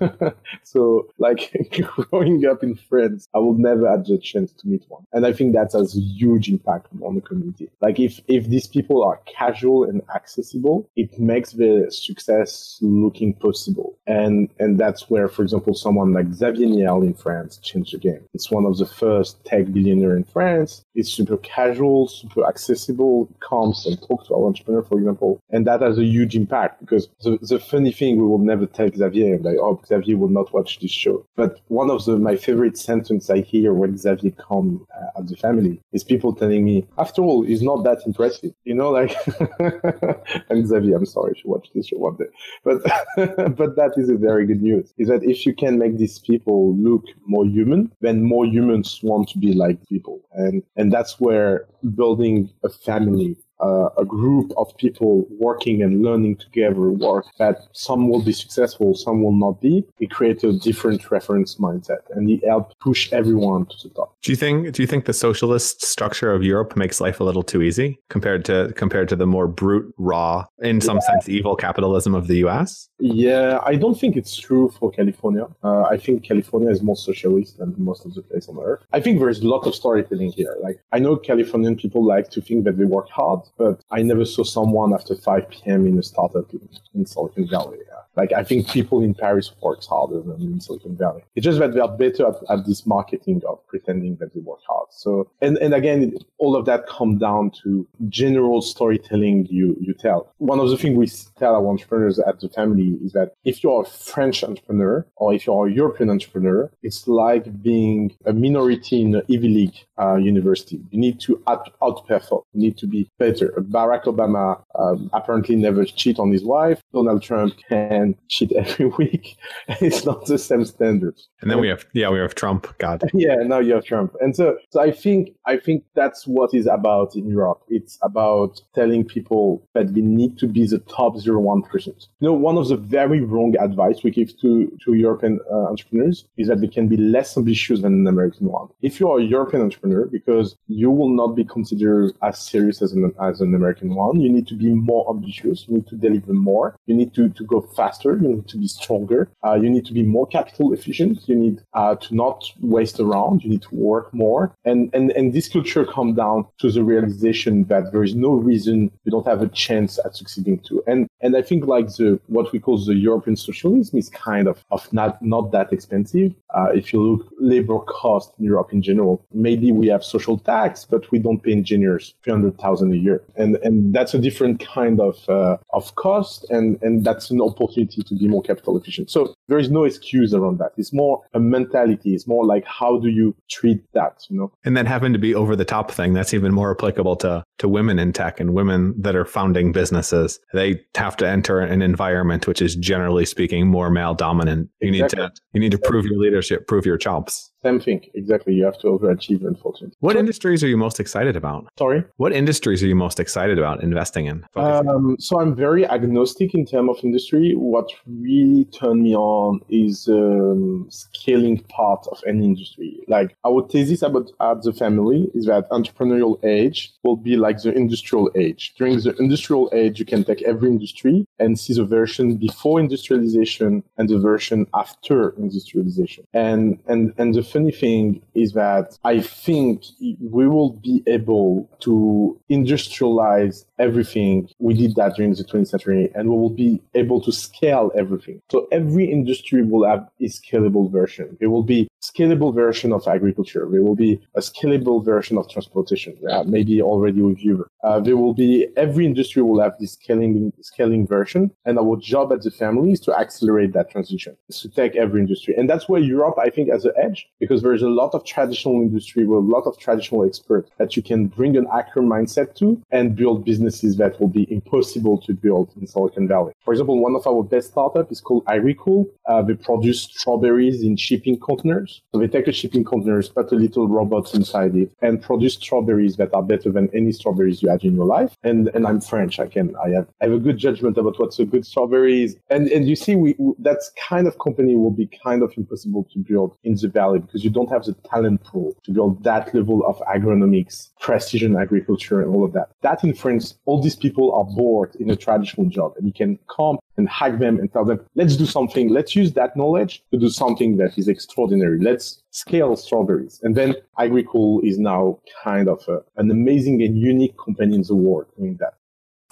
so 0.64 1.08
like 1.18 1.56
growing 2.10 2.46
up 2.46 2.64
in 2.64 2.76
France, 2.76 3.28
I 3.34 3.40
would 3.40 3.60
never 3.60 3.90
have 3.90 4.06
the 4.06 4.18
chance 4.18 4.52
to 4.54 4.68
meet 4.68 4.84
one. 4.88 5.06
And 5.14 5.26
I 5.26 5.34
think 5.34 5.54
that 5.54 5.72
has 5.74 5.96
a 5.96 6.02
huge 6.02 6.50
impact 6.50 6.88
on 7.04 7.16
the 7.16 7.22
community. 7.22 7.70
Like 7.82 8.00
if, 8.00 8.20
if 8.28 8.48
these 8.48 8.68
people 8.68 9.04
are 9.04 9.22
casual 9.26 9.84
and 9.84 10.02
accessible, 10.14 10.90
it 10.96 11.18
makes 11.20 11.54
the 11.54 11.88
success 11.90 12.80
looking 12.82 13.34
possible. 13.34 13.98
And, 14.08 14.50
and 14.60 14.80
that's 14.80 15.10
where, 15.10 15.28
for 15.28 15.44
example, 15.44 15.74
someone 15.74 16.14
like 16.14 16.34
Xavier 16.34 16.68
Niel 16.68 17.02
in 17.04 17.14
France 17.14 17.58
changed 17.58 17.94
the 17.94 18.00
game. 18.00 18.24
It's 18.34 18.52
one 18.52 18.66
of 18.66 18.78
the 18.78 18.86
first 18.86 19.43
tech 19.46 19.72
billionaire 19.72 20.16
in 20.16 20.24
France. 20.24 20.86
It's 20.96 21.10
super 21.10 21.38
casual, 21.38 22.08
super 22.08 22.46
accessible, 22.46 23.30
comes 23.48 23.86
and 23.86 24.02
talks 24.02 24.28
to 24.28 24.36
our 24.36 24.46
entrepreneur, 24.46 24.84
for 24.84 24.98
example. 24.98 25.40
And 25.50 25.66
that 25.68 25.82
has 25.82 25.98
a 25.98 26.04
huge 26.04 26.36
impact 26.36 26.80
because 26.82 27.10
the, 27.22 27.38
the 27.42 27.60
funny 27.60 27.92
thing, 27.92 28.18
we 28.18 28.24
will 28.24 28.38
never 28.38 28.66
tell 28.66 28.90
Xavier, 28.90 29.40
like, 29.40 29.58
oh, 29.60 29.82
Xavier 29.86 30.18
will 30.18 30.30
not 30.30 30.54
watch 30.54 30.80
this 30.80 30.92
show. 30.92 31.26
But 31.36 31.60
one 31.68 31.90
of 31.90 32.06
the, 32.06 32.18
my 32.18 32.36
favorite 32.36 32.78
sentences 32.78 33.30
I 33.30 33.42
hear 33.42 33.74
when 33.74 33.98
Xavier 33.98 34.32
comes 34.32 34.82
uh, 34.96 35.20
at 35.20 35.28
the 35.28 35.36
family 35.36 35.82
is 35.92 36.04
people 36.04 36.34
telling 36.34 36.64
me, 36.66 36.86
after 36.98 37.22
all, 37.22 37.44
he's 37.44 37.62
not 37.62 37.84
that 37.84 38.00
impressive. 38.06 38.54
You 38.64 38.76
know, 38.76 38.92
like, 38.92 39.16
and 40.50 40.68
Xavier, 40.68 40.98
I'm 40.98 41.06
sorry 41.06 41.34
if 41.36 41.44
you 41.44 41.52
watch 41.52 41.70
this 41.74 41.88
show 41.88 41.98
one 41.98 42.16
day. 42.16 42.26
But, 42.64 42.84
but 43.58 43.76
that 43.76 43.94
is 43.98 44.10
a 44.10 44.16
very 44.16 44.46
good 44.46 44.62
news 44.62 44.94
is 44.98 45.08
that 45.08 45.24
if 45.24 45.46
you 45.46 45.54
can 45.54 45.78
make 45.78 45.98
these 45.98 46.20
people 46.20 46.76
look 46.76 47.04
more 47.26 47.46
human, 47.46 47.92
then 48.02 48.24
more 48.24 48.46
humans 48.46 49.00
want 49.04 49.33
be 49.40 49.54
like 49.54 49.86
people. 49.88 50.22
And, 50.34 50.64
and 50.76 50.92
that's 50.92 51.20
where 51.20 51.68
building 51.96 52.50
a 52.64 52.70
family 52.70 53.38
uh, 53.64 53.90
a 53.98 54.06
group 54.06 54.52
of 54.58 54.76
people 54.78 55.26
working 55.48 55.82
and 55.82 56.04
learning 56.04 56.36
together 56.38 56.90
work 56.90 57.26
that 57.38 57.56
some 57.72 58.10
will 58.10 58.22
be 58.22 58.34
successful, 58.34 58.94
some 58.94 59.24
will 59.24 59.38
not 59.46 59.62
be. 59.62 59.86
It 60.00 60.12
creates 60.12 60.44
a 60.44 60.54
different 60.54 61.10
reference 61.10 61.56
mindset 61.56 62.04
and 62.12 62.30
it 62.30 62.46
helps 62.46 62.76
push 62.80 63.12
everyone 63.14 63.66
to 63.68 63.76
the 63.84 63.94
top. 63.94 64.16
Do 64.22 64.32
you 64.32 64.36
think 64.36 64.74
do 64.74 64.82
you 64.84 64.88
think 64.88 65.06
the 65.06 65.14
socialist 65.14 65.86
structure 65.86 66.32
of 66.34 66.44
Europe 66.44 66.76
makes 66.76 67.00
life 67.00 67.20
a 67.20 67.24
little 67.24 67.44
too 67.44 67.62
easy 67.62 68.00
compared 68.10 68.44
to 68.46 68.74
compared 68.76 69.08
to 69.10 69.16
the 69.16 69.26
more 69.26 69.48
brute, 69.48 69.94
raw, 69.98 70.46
in 70.60 70.82
some 70.82 70.98
yeah. 70.98 71.08
sense 71.08 71.30
evil 71.30 71.56
capitalism 71.56 72.14
of 72.16 72.28
the 72.28 72.38
US? 72.46 72.90
Yeah, 73.00 73.60
I 73.66 73.76
don't 73.76 74.00
think 74.00 74.16
it's 74.16 74.36
true 74.36 74.74
for 74.78 74.92
California. 74.92 75.48
Uh, 75.64 75.84
I 75.84 75.98
think 75.98 76.24
California 76.24 76.70
is 76.70 76.82
more 76.82 76.96
socialist 76.96 77.58
than 77.58 77.76
most 77.78 78.06
of 78.06 78.14
the 78.14 78.22
place 78.22 78.48
on 78.50 78.58
earth. 78.60 78.82
I 78.92 79.00
think 79.00 79.20
there's 79.20 79.42
a 79.42 79.48
lot 79.48 79.66
of 79.68 79.76
storytelling 79.76 80.32
here. 80.32 80.56
Like 80.62 80.80
I 80.92 81.00
know 81.00 81.16
Californian 81.16 81.76
people 81.76 82.04
like 82.04 82.30
to 82.32 82.42
think 82.42 82.64
that 82.66 82.78
they 82.78 82.86
work 82.86 83.10
hard, 83.10 83.42
but 83.58 83.84
I 83.92 84.02
never 84.02 84.26
saw 84.26 84.44
someone 84.44 84.94
after 84.94 85.16
5 85.16 85.50
p.m. 85.50 85.88
in 85.88 86.00
a 86.00 86.04
startup 86.04 86.52
in, 86.94 87.06
Silicon 87.06 87.48
Valley. 87.48 87.80
Like 88.16 88.32
I 88.34 88.44
think 88.44 88.70
people 88.70 89.02
in 89.02 89.14
Paris 89.14 89.52
work 89.62 89.84
harder 89.84 90.22
than 90.22 90.42
in 90.42 90.60
Silicon 90.60 90.96
Valley. 90.98 91.24
It's 91.36 91.44
just 91.44 91.60
that 91.60 91.74
they 91.74 91.80
are 91.80 91.90
better 91.90 92.28
at, 92.28 92.36
at 92.50 92.66
this 92.66 92.86
marketing 92.86 93.42
of 93.48 93.66
pretending 93.68 94.18
that 94.18 94.34
they 94.34 94.40
work 94.42 94.60
hard. 94.68 94.88
So 94.92 95.30
and, 95.42 95.58
and 95.58 95.74
again, 95.74 96.16
all 96.38 96.56
of 96.56 96.66
that 96.66 96.88
comes 96.88 97.20
down 97.20 97.52
to 97.64 97.88
general 98.10 98.62
storytelling 98.62 99.48
you 99.50 99.76
you 99.80 99.94
tell. 99.94 100.32
One 100.38 100.60
of 100.60 100.70
the 100.70 100.78
things 100.78 100.98
we 100.98 101.08
tell 101.40 101.56
our 101.56 101.68
entrepreneurs 101.68 102.20
at 102.20 102.40
the 102.40 102.50
family 102.50 102.98
is 103.04 103.14
that 103.14 103.34
if 103.44 103.64
you're 103.64 103.82
a 103.82 103.86
French 103.86 104.44
entrepreneur 104.44 105.06
or 105.16 105.34
if 105.34 105.46
you're 105.48 105.68
a 105.68 105.72
European 105.72 106.10
entrepreneur, 106.10 106.72
it's 106.84 107.08
like 107.08 107.62
being 107.62 108.16
a 108.26 108.34
minority 108.34 109.02
in 109.02 109.16
an 109.16 109.24
Ivy 109.32 109.50
League 109.50 109.78
uh, 110.00 110.16
university. 110.16 110.80
You 110.92 111.00
need 111.00 111.20
to 111.22 111.42
out, 111.48 111.70
outperform. 111.82 112.44
You 112.54 112.62
need 112.62 112.78
to 112.78 112.88
be 112.88 113.10
better. 113.18 113.50
Barack 113.58 114.04
Obama 114.06 114.62
um, 114.76 115.10
apparently 115.14 115.56
never 115.56 115.86
cheat 115.86 116.20
on 116.20 116.32
his 116.32 116.44
wife. 116.44 116.82
Donald 116.94 117.22
Trump 117.24 117.54
can 117.70 118.03
cheat 118.30 118.52
every 118.64 118.88
week. 118.88 119.38
it's 119.82 120.06
not 120.06 120.26
the 120.26 120.38
same 120.38 120.66
standards. 120.66 121.30
And 121.42 121.50
then 121.50 121.60
we 121.60 121.68
have 121.68 121.86
yeah 121.94 122.10
we 122.10 122.20
have 122.20 122.36
Trump. 122.36 122.62
God. 122.78 123.04
yeah, 123.14 123.36
now 123.36 123.60
you 123.60 123.74
have 123.74 123.86
Trump. 123.86 124.16
And 124.22 124.36
so 124.36 124.58
so 124.70 124.82
I 124.82 124.92
think 124.92 125.30
I 125.46 125.58
think 125.58 125.84
that's 125.96 126.28
what 126.28 126.54
is 126.54 126.68
about 126.68 127.16
in 127.16 127.28
Europe. 127.28 127.62
It's 127.70 127.98
about 128.02 128.62
telling 128.76 129.04
people 129.06 129.68
that 129.74 129.94
they 129.94 130.02
need 130.02 130.38
to 130.40 130.48
be 130.48 130.66
the 130.66 130.80
top 130.80 131.18
zero 131.18 131.40
one 131.40 131.62
percent. 131.62 132.08
You 132.20 132.28
know, 132.28 132.34
one 132.34 132.58
of 132.58 132.68
the 132.68 132.78
very 132.78 133.22
wrong 133.22 133.56
advice 133.60 134.04
we 134.04 134.12
give 134.12 134.38
to 134.42 134.52
to 134.84 134.94
European 134.94 135.40
uh, 135.52 135.70
entrepreneurs 135.72 136.26
is 136.38 136.48
that 136.48 136.62
they 136.62 136.68
can 136.68 136.88
be 136.88 136.98
less 136.98 137.38
ambitious 137.38 137.82
than 137.82 137.94
an 137.94 138.08
American 138.08 138.48
one. 138.48 138.68
If 138.82 139.00
you 139.00 139.10
are 139.12 139.20
a 139.20 139.24
European 139.24 139.62
entrepreneur, 139.64 140.06
because 140.06 140.56
you 140.68 140.90
will 140.92 141.10
not 141.10 141.36
be 141.36 141.44
considered 141.44 142.14
as 142.22 142.40
serious 142.40 142.82
as 142.82 142.94
an 142.94 143.14
as 143.22 143.42
an 143.42 143.54
American 143.56 143.96
one, 143.96 144.20
you 144.20 144.32
need 144.32 144.48
to 144.48 144.56
be 144.56 144.70
more 144.70 145.10
ambitious. 145.10 145.66
You 145.68 145.76
need 145.76 145.88
to 145.88 145.96
deliver 145.96 146.34
more. 146.34 146.76
You 146.86 146.96
need 146.96 147.14
to 147.16 147.30
to 147.30 147.44
go 147.44 147.62
faster. 147.62 147.93
You 148.02 148.36
need 148.36 148.48
to 148.48 148.58
be 148.58 148.68
stronger. 148.68 149.30
Uh, 149.46 149.56
you 149.56 149.70
need 149.70 149.86
to 149.86 149.94
be 149.94 150.04
more 150.04 150.28
capital 150.28 150.74
efficient. 150.74 151.28
You 151.28 151.36
need 151.36 151.62
uh, 151.74 151.96
to 151.96 152.16
not 152.16 152.44
waste 152.62 153.00
around. 153.00 153.44
You 153.44 153.50
need 153.50 153.62
to 153.64 153.76
work 153.76 154.14
more. 154.14 154.56
And 154.66 154.90
and 154.94 155.12
and 155.12 155.34
this 155.34 155.48
culture 155.48 155.86
come 155.86 156.14
down 156.14 156.46
to 156.60 156.72
the 156.72 156.84
realization 156.84 157.66
that 157.66 157.92
there 157.92 158.04
is 158.04 158.16
no 158.16 158.32
reason 158.34 158.92
you 159.04 159.12
don't 159.12 159.28
have 159.28 159.42
a 159.42 159.48
chance 159.48 160.00
at 160.06 160.16
succeeding 160.16 160.60
too. 160.60 160.84
And 160.88 161.08
and 161.22 161.36
I 161.36 161.42
think 161.42 161.66
like 161.66 161.88
the 161.96 162.20
what 162.28 162.52
we 162.52 162.60
call 162.60 162.78
the 162.78 162.96
European 162.96 163.36
socialism 163.36 163.98
is 163.98 164.10
kind 164.10 164.48
of 164.48 164.64
of 164.72 164.92
not 164.94 165.22
not 165.22 165.52
that 165.52 165.72
expensive. 165.72 166.34
Uh, 166.54 166.70
if 166.74 166.94
you 166.94 167.02
look 167.02 167.32
labor 167.40 167.80
cost 167.80 168.34
in 168.38 168.46
Europe 168.46 168.72
in 168.74 168.82
general, 168.82 169.26
maybe 169.34 169.72
we 169.72 169.88
have 169.88 170.04
social 170.04 170.38
tax, 170.38 170.86
but 170.86 171.10
we 171.12 171.20
don't 171.20 171.42
pay 171.42 171.52
engineers 171.52 172.14
three 172.24 172.32
hundred 172.32 172.58
thousand 172.60 172.94
a 172.94 172.98
year, 172.98 173.22
and 173.36 173.56
and 173.58 173.94
that's 173.94 174.14
a 174.14 174.20
different 174.20 174.60
kind 174.60 175.00
of 175.00 175.28
uh, 175.30 175.58
of 175.74 175.96
cost, 175.96 176.46
and 176.50 176.82
and 176.82 177.04
that's 177.04 177.32
an 177.32 177.42
opportunity 177.42 177.83
to 177.88 178.16
be 178.16 178.28
more 178.28 178.42
capital 178.42 178.78
efficient. 178.78 179.10
So 179.10 179.34
there 179.48 179.60
is 179.60 179.70
no 179.70 179.84
excuse 179.84 180.34
around 180.34 180.60
that. 180.60 180.72
It's 180.78 180.94
more 180.94 181.22
a 181.34 181.40
mentality. 181.40 182.14
It's 182.14 182.28
more 182.28 182.46
like 182.46 182.66
how 182.66 183.00
do 183.00 183.10
you 183.10 183.36
treat 183.50 183.82
that, 183.94 184.26
you 184.30 184.38
know? 184.38 184.52
And 184.66 184.76
then 184.76 184.86
having 184.86 185.14
to 185.14 185.20
be 185.20 185.36
over 185.36 185.56
the 185.56 185.66
top 185.66 185.92
thing 185.92 186.14
that's 186.14 186.34
even 186.34 186.54
more 186.54 186.72
applicable 186.72 187.16
to 187.18 187.44
to 187.60 187.70
women 187.70 188.00
in 188.00 188.12
tech 188.12 188.40
and 188.40 188.54
women 188.54 188.94
that 189.00 189.16
are 189.16 189.26
founding 189.26 189.72
businesses. 189.72 190.40
They 190.54 190.82
have 190.96 191.16
to 191.18 191.28
enter 191.28 191.60
an 191.60 191.82
environment 191.82 192.48
which 192.48 192.62
is 192.62 192.76
generally 192.76 193.26
speaking 193.26 193.68
more 193.68 193.90
male 193.90 194.16
dominant. 194.16 194.70
You 194.82 194.90
exactly. 194.90 195.24
need 195.24 195.30
to 195.30 195.42
you 195.54 195.60
need 195.60 195.72
to 195.72 195.78
prove 195.78 196.06
your 196.06 196.20
leadership, 196.20 196.68
prove 196.68 196.86
your 196.86 196.98
chops. 196.98 197.52
Same 197.64 197.80
thing, 197.80 198.02
exactly. 198.14 198.54
You 198.54 198.66
have 198.66 198.78
to 198.80 198.88
overachieve, 198.88 199.46
unfortunately. 199.46 199.96
What 200.00 200.18
industries 200.18 200.64
are 200.64 200.68
you 200.68 200.78
most 200.78 201.00
excited 201.00 201.36
about? 201.36 201.70
Sorry? 201.78 202.04
What 202.18 202.34
industries 202.34 202.84
are 202.84 202.88
you 202.88 202.96
most 202.96 203.20
excited 203.20 203.58
about 203.58 203.82
investing 203.82 204.26
in? 204.26 204.46
Um, 204.56 205.16
so 205.20 205.40
I'm 205.40 205.56
very 205.56 205.88
agnostic 205.88 206.54
in 206.54 206.66
terms 206.66 206.90
of 206.90 207.04
industry. 207.04 207.54
What 207.56 207.90
really 208.06 208.66
turned 208.66 209.04
me 209.04 209.16
on 209.16 209.62
is 209.70 210.08
um, 210.10 210.88
scaling 210.90 211.60
part 211.70 212.06
of 212.12 212.22
any 212.28 212.44
industry. 212.44 213.00
Like 213.08 213.36
our 213.46 213.68
thesis 213.70 214.02
about 214.02 214.32
at 214.42 214.62
the 214.64 214.74
family 214.74 215.32
is 215.34 215.46
that 215.46 215.70
entrepreneurial 215.70 216.44
age 216.44 216.94
will 217.04 217.16
be 217.16 217.38
like 217.38 217.62
the 217.62 217.74
industrial 217.74 218.30
age. 218.36 218.74
During 218.78 219.00
the 219.00 219.16
industrial 219.20 219.70
age, 219.74 220.00
you 220.00 220.06
can 220.06 220.24
take 220.24 220.42
every 220.44 220.70
industry 220.70 221.26
and 221.40 221.58
see 221.58 221.74
the 221.74 221.86
version 221.86 222.36
before 222.36 222.80
industrialization 222.80 223.84
and 223.98 224.10
the 224.10 224.20
version 224.20 224.68
after 224.74 225.30
industrialization. 225.38 226.26
And 226.34 226.80
and 226.88 227.14
and 227.18 227.34
the 227.34 227.44
funny 227.54 227.72
thing 227.72 228.22
is 228.34 228.54
that 228.54 228.98
I 229.04 229.22
think 229.22 229.84
we 230.00 230.48
will 230.48 230.72
be 230.90 231.04
able 231.08 231.70
to 231.82 232.40
industrialize 232.50 233.66
everything. 233.80 234.50
We 234.60 234.74
did 234.74 234.96
that 234.96 235.16
during 235.16 235.34
the 235.34 235.44
20th 235.44 235.68
century 235.68 236.12
and 236.16 236.30
we 236.30 236.36
will 236.36 236.50
be 236.50 236.82
able 236.96 237.22
to 237.22 237.32
scale 237.32 237.92
everything. 237.96 238.42
So 238.52 238.68
every 238.72 239.06
industry 239.12 239.64
will 239.64 239.88
have 239.88 240.10
a 240.20 240.26
scalable 240.26 240.92
version. 240.92 241.38
There 241.40 241.50
will 241.50 241.64
be 241.64 241.82
a 241.84 242.06
scalable 242.06 242.54
version 242.54 242.92
of 242.92 243.08
agriculture. 243.08 243.68
There 243.72 243.84
will 243.84 243.96
be 243.96 244.20
a 244.36 244.42
scalable 244.42 245.06
version 245.06 245.38
of 245.38 245.50
transportation, 245.50 246.18
maybe 246.46 246.82
already 246.82 247.22
with 247.22 247.40
you. 247.40 247.66
Uh, 247.84 248.00
there 248.00 248.18
will 248.18 248.34
be 248.34 248.68
every 248.78 249.06
industry 249.06 249.42
will 249.42 249.62
have 249.62 249.76
this 249.80 249.94
scaling 249.94 250.54
scaling 250.62 251.06
version, 251.06 251.52
and 251.66 251.78
our 251.78 251.98
job 251.98 252.32
at 252.32 252.42
the 252.42 252.52
family 252.52 252.94
is 252.94 253.02
to 253.02 253.14
accelerate 253.14 253.74
that 253.74 253.92
transition, 253.92 254.38
is 254.48 254.62
to 254.62 254.70
take 254.70 254.96
every 254.96 255.20
industry, 255.20 255.54
and 255.58 255.70
that's 255.70 255.90
where 255.90 256.02
Europe, 256.02 256.38
I 256.42 256.50
think, 256.50 256.70
has 256.72 256.86
an 256.86 256.94
edge 256.98 257.28
because 257.44 257.62
there's 257.62 257.82
a 257.82 257.90
lot 257.90 258.14
of 258.14 258.24
traditional 258.24 258.76
industry 258.76 259.26
with 259.26 259.40
a 259.40 259.48
lot 259.56 259.66
of 259.68 259.78
traditional 259.78 260.24
experts 260.24 260.72
that 260.78 260.96
you 260.96 261.04
can 261.04 261.28
bring 261.28 261.58
an 261.58 261.66
hacker 261.66 262.00
mindset 262.02 262.56
to 262.56 262.82
and 262.90 263.18
build 263.18 263.44
businesses 263.44 263.98
that 263.98 264.18
will 264.18 264.30
be 264.30 264.48
impossible 264.50 265.18
to 265.18 265.34
build 265.34 265.70
in 265.76 265.86
Silicon 265.86 266.26
Valley. 266.26 266.54
For 266.64 266.72
example, 266.74 266.98
one 267.00 267.16
of 267.16 267.28
our 267.28 267.44
best 267.44 267.72
startups 267.72 268.14
is 268.14 268.22
called 268.22 268.46
Agricool. 268.46 269.10
Uh, 269.28 269.42
they 269.42 269.56
produce 269.56 270.04
strawberries 270.04 270.84
in 270.84 270.96
shipping 270.96 271.38
containers. 271.38 272.02
So 272.14 272.20
they 272.20 272.30
take 272.30 272.48
a 272.48 272.54
shipping 272.54 272.86
container, 272.86 273.22
put 273.24 273.52
a 273.52 273.56
little 273.56 273.90
robot 273.90 274.34
inside 274.34 274.78
it, 274.78 274.94
and 275.02 275.22
produce 275.22 275.56
strawberries 275.56 276.16
that 276.16 276.34
are 276.34 276.44
better 276.44 276.72
than 276.72 276.90
any 276.94 277.12
strawberries 277.12 277.62
you 277.62 277.68
had 277.68 277.84
in 277.84 277.94
your 277.94 278.06
life. 278.06 278.38
And 278.44 278.70
and 278.74 278.88
I'm 278.88 279.02
French. 279.02 279.38
I 279.42 279.48
can 279.48 279.76
I 279.86 279.90
have 279.90 280.08
I 280.22 280.26
have 280.26 280.34
a 280.34 280.40
good 280.40 280.58
judgment 280.58 280.98
about 280.98 281.20
what's 281.20 281.40
a 281.40 281.46
good 281.46 281.66
strawberries. 281.66 282.38
And 282.50 282.70
and 282.70 282.88
you 282.88 282.96
see, 282.96 283.16
we 283.18 283.36
that's 283.60 283.92
kind 284.10 284.28
of 284.28 284.40
company 284.40 284.78
will 284.78 284.92
be 285.04 285.10
kind 285.22 285.44
of 285.44 285.52
impossible 285.58 286.08
to 286.14 286.20
build 286.20 286.56
in 286.64 286.76
the 286.76 286.88
valley 286.88 287.20
because 287.34 287.44
you 287.44 287.50
don't 287.50 287.72
have 287.72 287.84
the 287.84 287.94
talent 288.08 288.44
pool 288.44 288.78
to 288.84 288.92
build 288.92 289.24
that 289.24 289.54
level 289.56 289.84
of 289.88 289.98
agronomics, 290.02 290.92
precision 291.00 291.56
agriculture, 291.56 292.22
and 292.22 292.34
all 292.34 292.46
of 292.46 292.54
that. 292.54 292.70
That 292.82 293.04
in 293.04 293.16
France, 293.16 293.56
all 293.66 293.82
these 293.82 293.96
people 293.96 294.32
are 294.34 294.44
bored 294.44 294.96
in 295.00 295.10
a 295.10 295.16
traditional 295.16 295.68
job, 295.68 295.94
and 295.98 296.06
you 296.06 296.14
can 296.14 296.38
come 296.56 296.78
and 296.98 297.10
hack 297.10 297.40
them 297.40 297.58
and 297.58 297.74
tell 297.74 297.86
them, 297.86 298.00
let's 298.14 298.38
do 298.38 298.46
something. 298.46 298.90
Let's 298.90 299.16
use 299.16 299.34
that 299.34 299.58
knowledge 299.58 300.04
to 300.12 300.20
do 300.20 300.30
something 300.30 300.78
that 300.78 300.96
is 300.96 301.08
extraordinary. 301.08 301.80
Let's 301.80 302.22
scale 302.30 302.76
strawberries. 302.76 303.40
And 303.42 303.56
then 303.56 303.76
Agricool 303.98 304.64
is 304.64 304.78
now 304.78 305.20
kind 305.44 305.68
of 305.68 305.84
a, 305.88 306.02
an 306.18 306.30
amazing 306.30 306.84
and 306.84 306.96
unique 306.96 307.36
company 307.44 307.76
in 307.76 307.82
the 307.82 307.96
world 307.96 308.28
doing 308.38 308.58
that. 308.60 308.76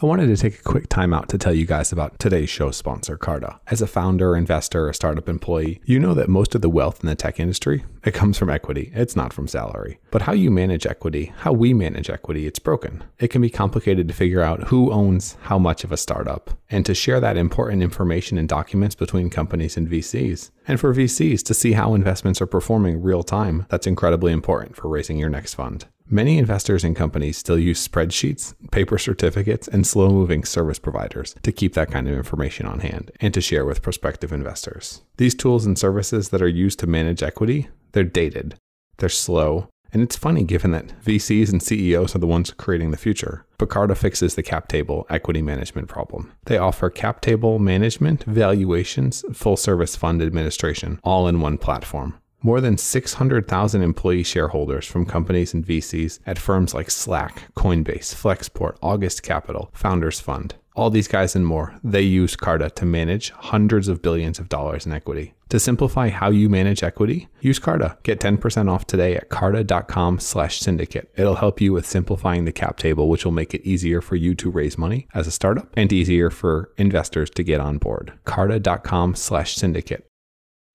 I 0.02 0.08
wanted 0.08 0.36
to 0.36 0.38
take 0.38 0.58
a 0.58 0.64
quick 0.64 0.90
time 0.90 1.14
out 1.14 1.30
to 1.30 1.38
tell 1.38 1.54
you 1.54 1.68
guys 1.68 1.92
about 1.92 2.18
today's 2.18 2.50
show 2.50 2.72
sponsor, 2.72 3.18
Carta. 3.18 3.60
As 3.68 3.84
a 3.84 3.88
founder, 3.88 4.36
investor, 4.36 4.88
or 4.88 4.94
startup 4.94 5.30
employee, 5.30 5.80
you 5.86 6.00
know 6.00 6.16
that 6.16 6.28
most 6.28 6.56
of 6.56 6.62
the 6.62 6.72
wealth 6.72 7.04
in 7.04 7.08
the 7.08 7.14
tech 7.14 7.40
industry, 7.40 7.84
it 8.04 8.16
comes 8.16 8.36
from 8.40 8.50
equity. 8.50 8.92
It's 8.96 9.16
not 9.16 9.32
from 9.32 9.48
salary. 9.48 10.00
But 10.10 10.24
how 10.24 10.34
you 10.34 10.50
manage 10.50 10.88
equity, 10.88 11.32
how 11.38 11.54
we 11.54 11.76
manage 11.76 12.10
equity, 12.10 12.48
it's 12.48 12.58
broken. 12.58 13.04
It 13.20 13.28
can 13.28 13.44
be 13.44 13.52
complicated 13.52 14.08
to 14.08 14.14
figure 14.16 14.42
out 14.42 14.70
who 14.70 14.92
owns 14.92 15.38
how 15.42 15.60
much 15.60 15.84
of 15.84 15.92
a 15.92 15.98
startup 15.98 16.50
and 16.72 16.84
to 16.88 16.96
share 16.96 17.20
that 17.20 17.38
important 17.38 17.84
information 17.84 18.40
and 18.40 18.50
documents 18.50 18.96
between 18.96 19.30
companies 19.30 19.78
and 19.78 19.88
VCs. 19.88 20.50
And 20.68 20.80
for 20.80 20.94
VCs 20.94 21.44
to 21.44 21.54
see 21.54 21.74
how 21.74 21.96
investments 21.96 22.42
are 22.42 22.48
performing 22.48 23.02
real 23.02 23.24
time, 23.24 23.66
that's 23.70 23.88
incredibly 23.88 24.32
important 24.32 24.76
for 24.76 24.88
raising 24.88 25.18
your 25.18 25.30
next 25.30 25.56
fund. 25.56 25.86
Many 26.14 26.38
investors 26.38 26.84
and 26.84 26.96
companies 26.96 27.38
still 27.38 27.58
use 27.58 27.88
spreadsheets, 27.88 28.54
paper 28.72 28.98
certificates, 28.98 29.68
and 29.68 29.88
slow 29.88 30.10
moving 30.10 30.44
service 30.44 30.78
providers 30.78 31.36
to 31.44 31.52
keep 31.54 31.74
that 31.74 31.90
kind 31.90 32.08
of 32.10 32.16
information 32.16 32.66
on 32.66 32.80
hand 32.80 33.12
and 33.22 33.34
to 33.34 33.40
share 33.42 33.66
with 33.66 33.82
prospective 33.82 34.34
investors. 34.34 35.04
These 35.18 35.36
tools 35.36 35.66
and 35.66 35.80
services 35.80 36.30
that 36.30 36.42
are 36.42 36.50
used 36.50 36.80
to 36.80 36.88
manage 36.88 37.24
equity, 37.24 37.70
they're 37.94 38.04
dated, 38.04 38.56
they're 38.98 39.08
slow, 39.10 39.70
and 39.94 40.02
it's 40.02 40.16
funny 40.16 40.44
given 40.44 40.72
that 40.72 40.94
VCs 41.04 41.52
and 41.52 41.62
CEOs 41.62 42.16
are 42.16 42.20
the 42.20 42.28
ones 42.28 42.52
creating 42.52 42.92
the 42.92 42.98
future. 42.98 43.46
Picarda 43.58 43.96
fixes 43.96 44.36
the 44.36 44.44
cap 44.44 44.68
table 44.68 45.06
equity 45.10 45.42
management 45.42 45.88
problem. 45.88 46.32
They 46.46 46.58
offer 46.58 46.90
cap 46.90 47.22
table 47.22 47.60
management, 47.60 48.24
valuations, 48.24 49.24
full 49.34 49.58
service 49.58 49.96
fund 49.96 50.22
administration, 50.22 51.00
all 51.04 51.28
in 51.28 51.42
one 51.42 51.58
platform. 51.58 52.16
More 52.44 52.60
than 52.60 52.76
600,000 52.76 53.84
employee 53.84 54.24
shareholders 54.24 54.88
from 54.88 55.06
companies 55.06 55.54
and 55.54 55.64
VCs 55.64 56.20
at 56.26 56.40
firms 56.40 56.74
like 56.74 56.90
Slack, 56.90 57.54
Coinbase, 57.54 58.16
Flexport, 58.16 58.78
August 58.82 59.22
Capital, 59.22 59.70
Founders 59.74 60.20
Fund. 60.20 60.56
All 60.76 60.90
these 60.90 61.08
guys 61.08 61.36
and 61.36 61.46
more, 61.46 61.76
they 61.84 62.02
use 62.02 62.36
Carta 62.36 62.72
to 62.72 62.86
manage 62.86 63.30
hundreds 63.32 63.88
of 63.88 64.02
billions 64.02 64.40
of 64.40 64.50
dollars 64.50 64.88
in 64.88 64.92
equity. 64.94 65.34
To 65.52 65.60
simplify 65.60 66.08
how 66.08 66.30
you 66.30 66.48
manage 66.48 66.82
equity, 66.82 67.28
use 67.42 67.60
Carta. 67.60 67.98
Get 68.04 68.22
10% 68.22 68.72
off 68.72 68.88
today 68.88 69.18
at 69.18 69.28
carta.com 69.28 70.20
slash 70.20 70.62
syndicate. 70.62 71.12
It'll 71.18 71.36
help 71.36 71.60
you 71.60 71.74
with 71.74 71.86
simplifying 71.86 72.46
the 72.46 72.54
cap 72.54 72.78
table, 72.78 73.10
which 73.10 73.26
will 73.26 73.34
make 73.34 73.54
it 73.54 73.68
easier 73.68 74.00
for 74.00 74.16
you 74.16 74.34
to 74.36 74.50
raise 74.50 74.78
money 74.78 75.10
as 75.14 75.28
a 75.28 75.32
startup 75.32 75.68
and 75.76 75.92
easier 75.92 76.30
for 76.30 76.72
investors 76.78 77.30
to 77.32 77.44
get 77.44 77.60
on 77.60 77.80
board. 77.80 78.14
carta.com 78.24 79.14
slash 79.14 79.56
syndicate. 79.56 80.11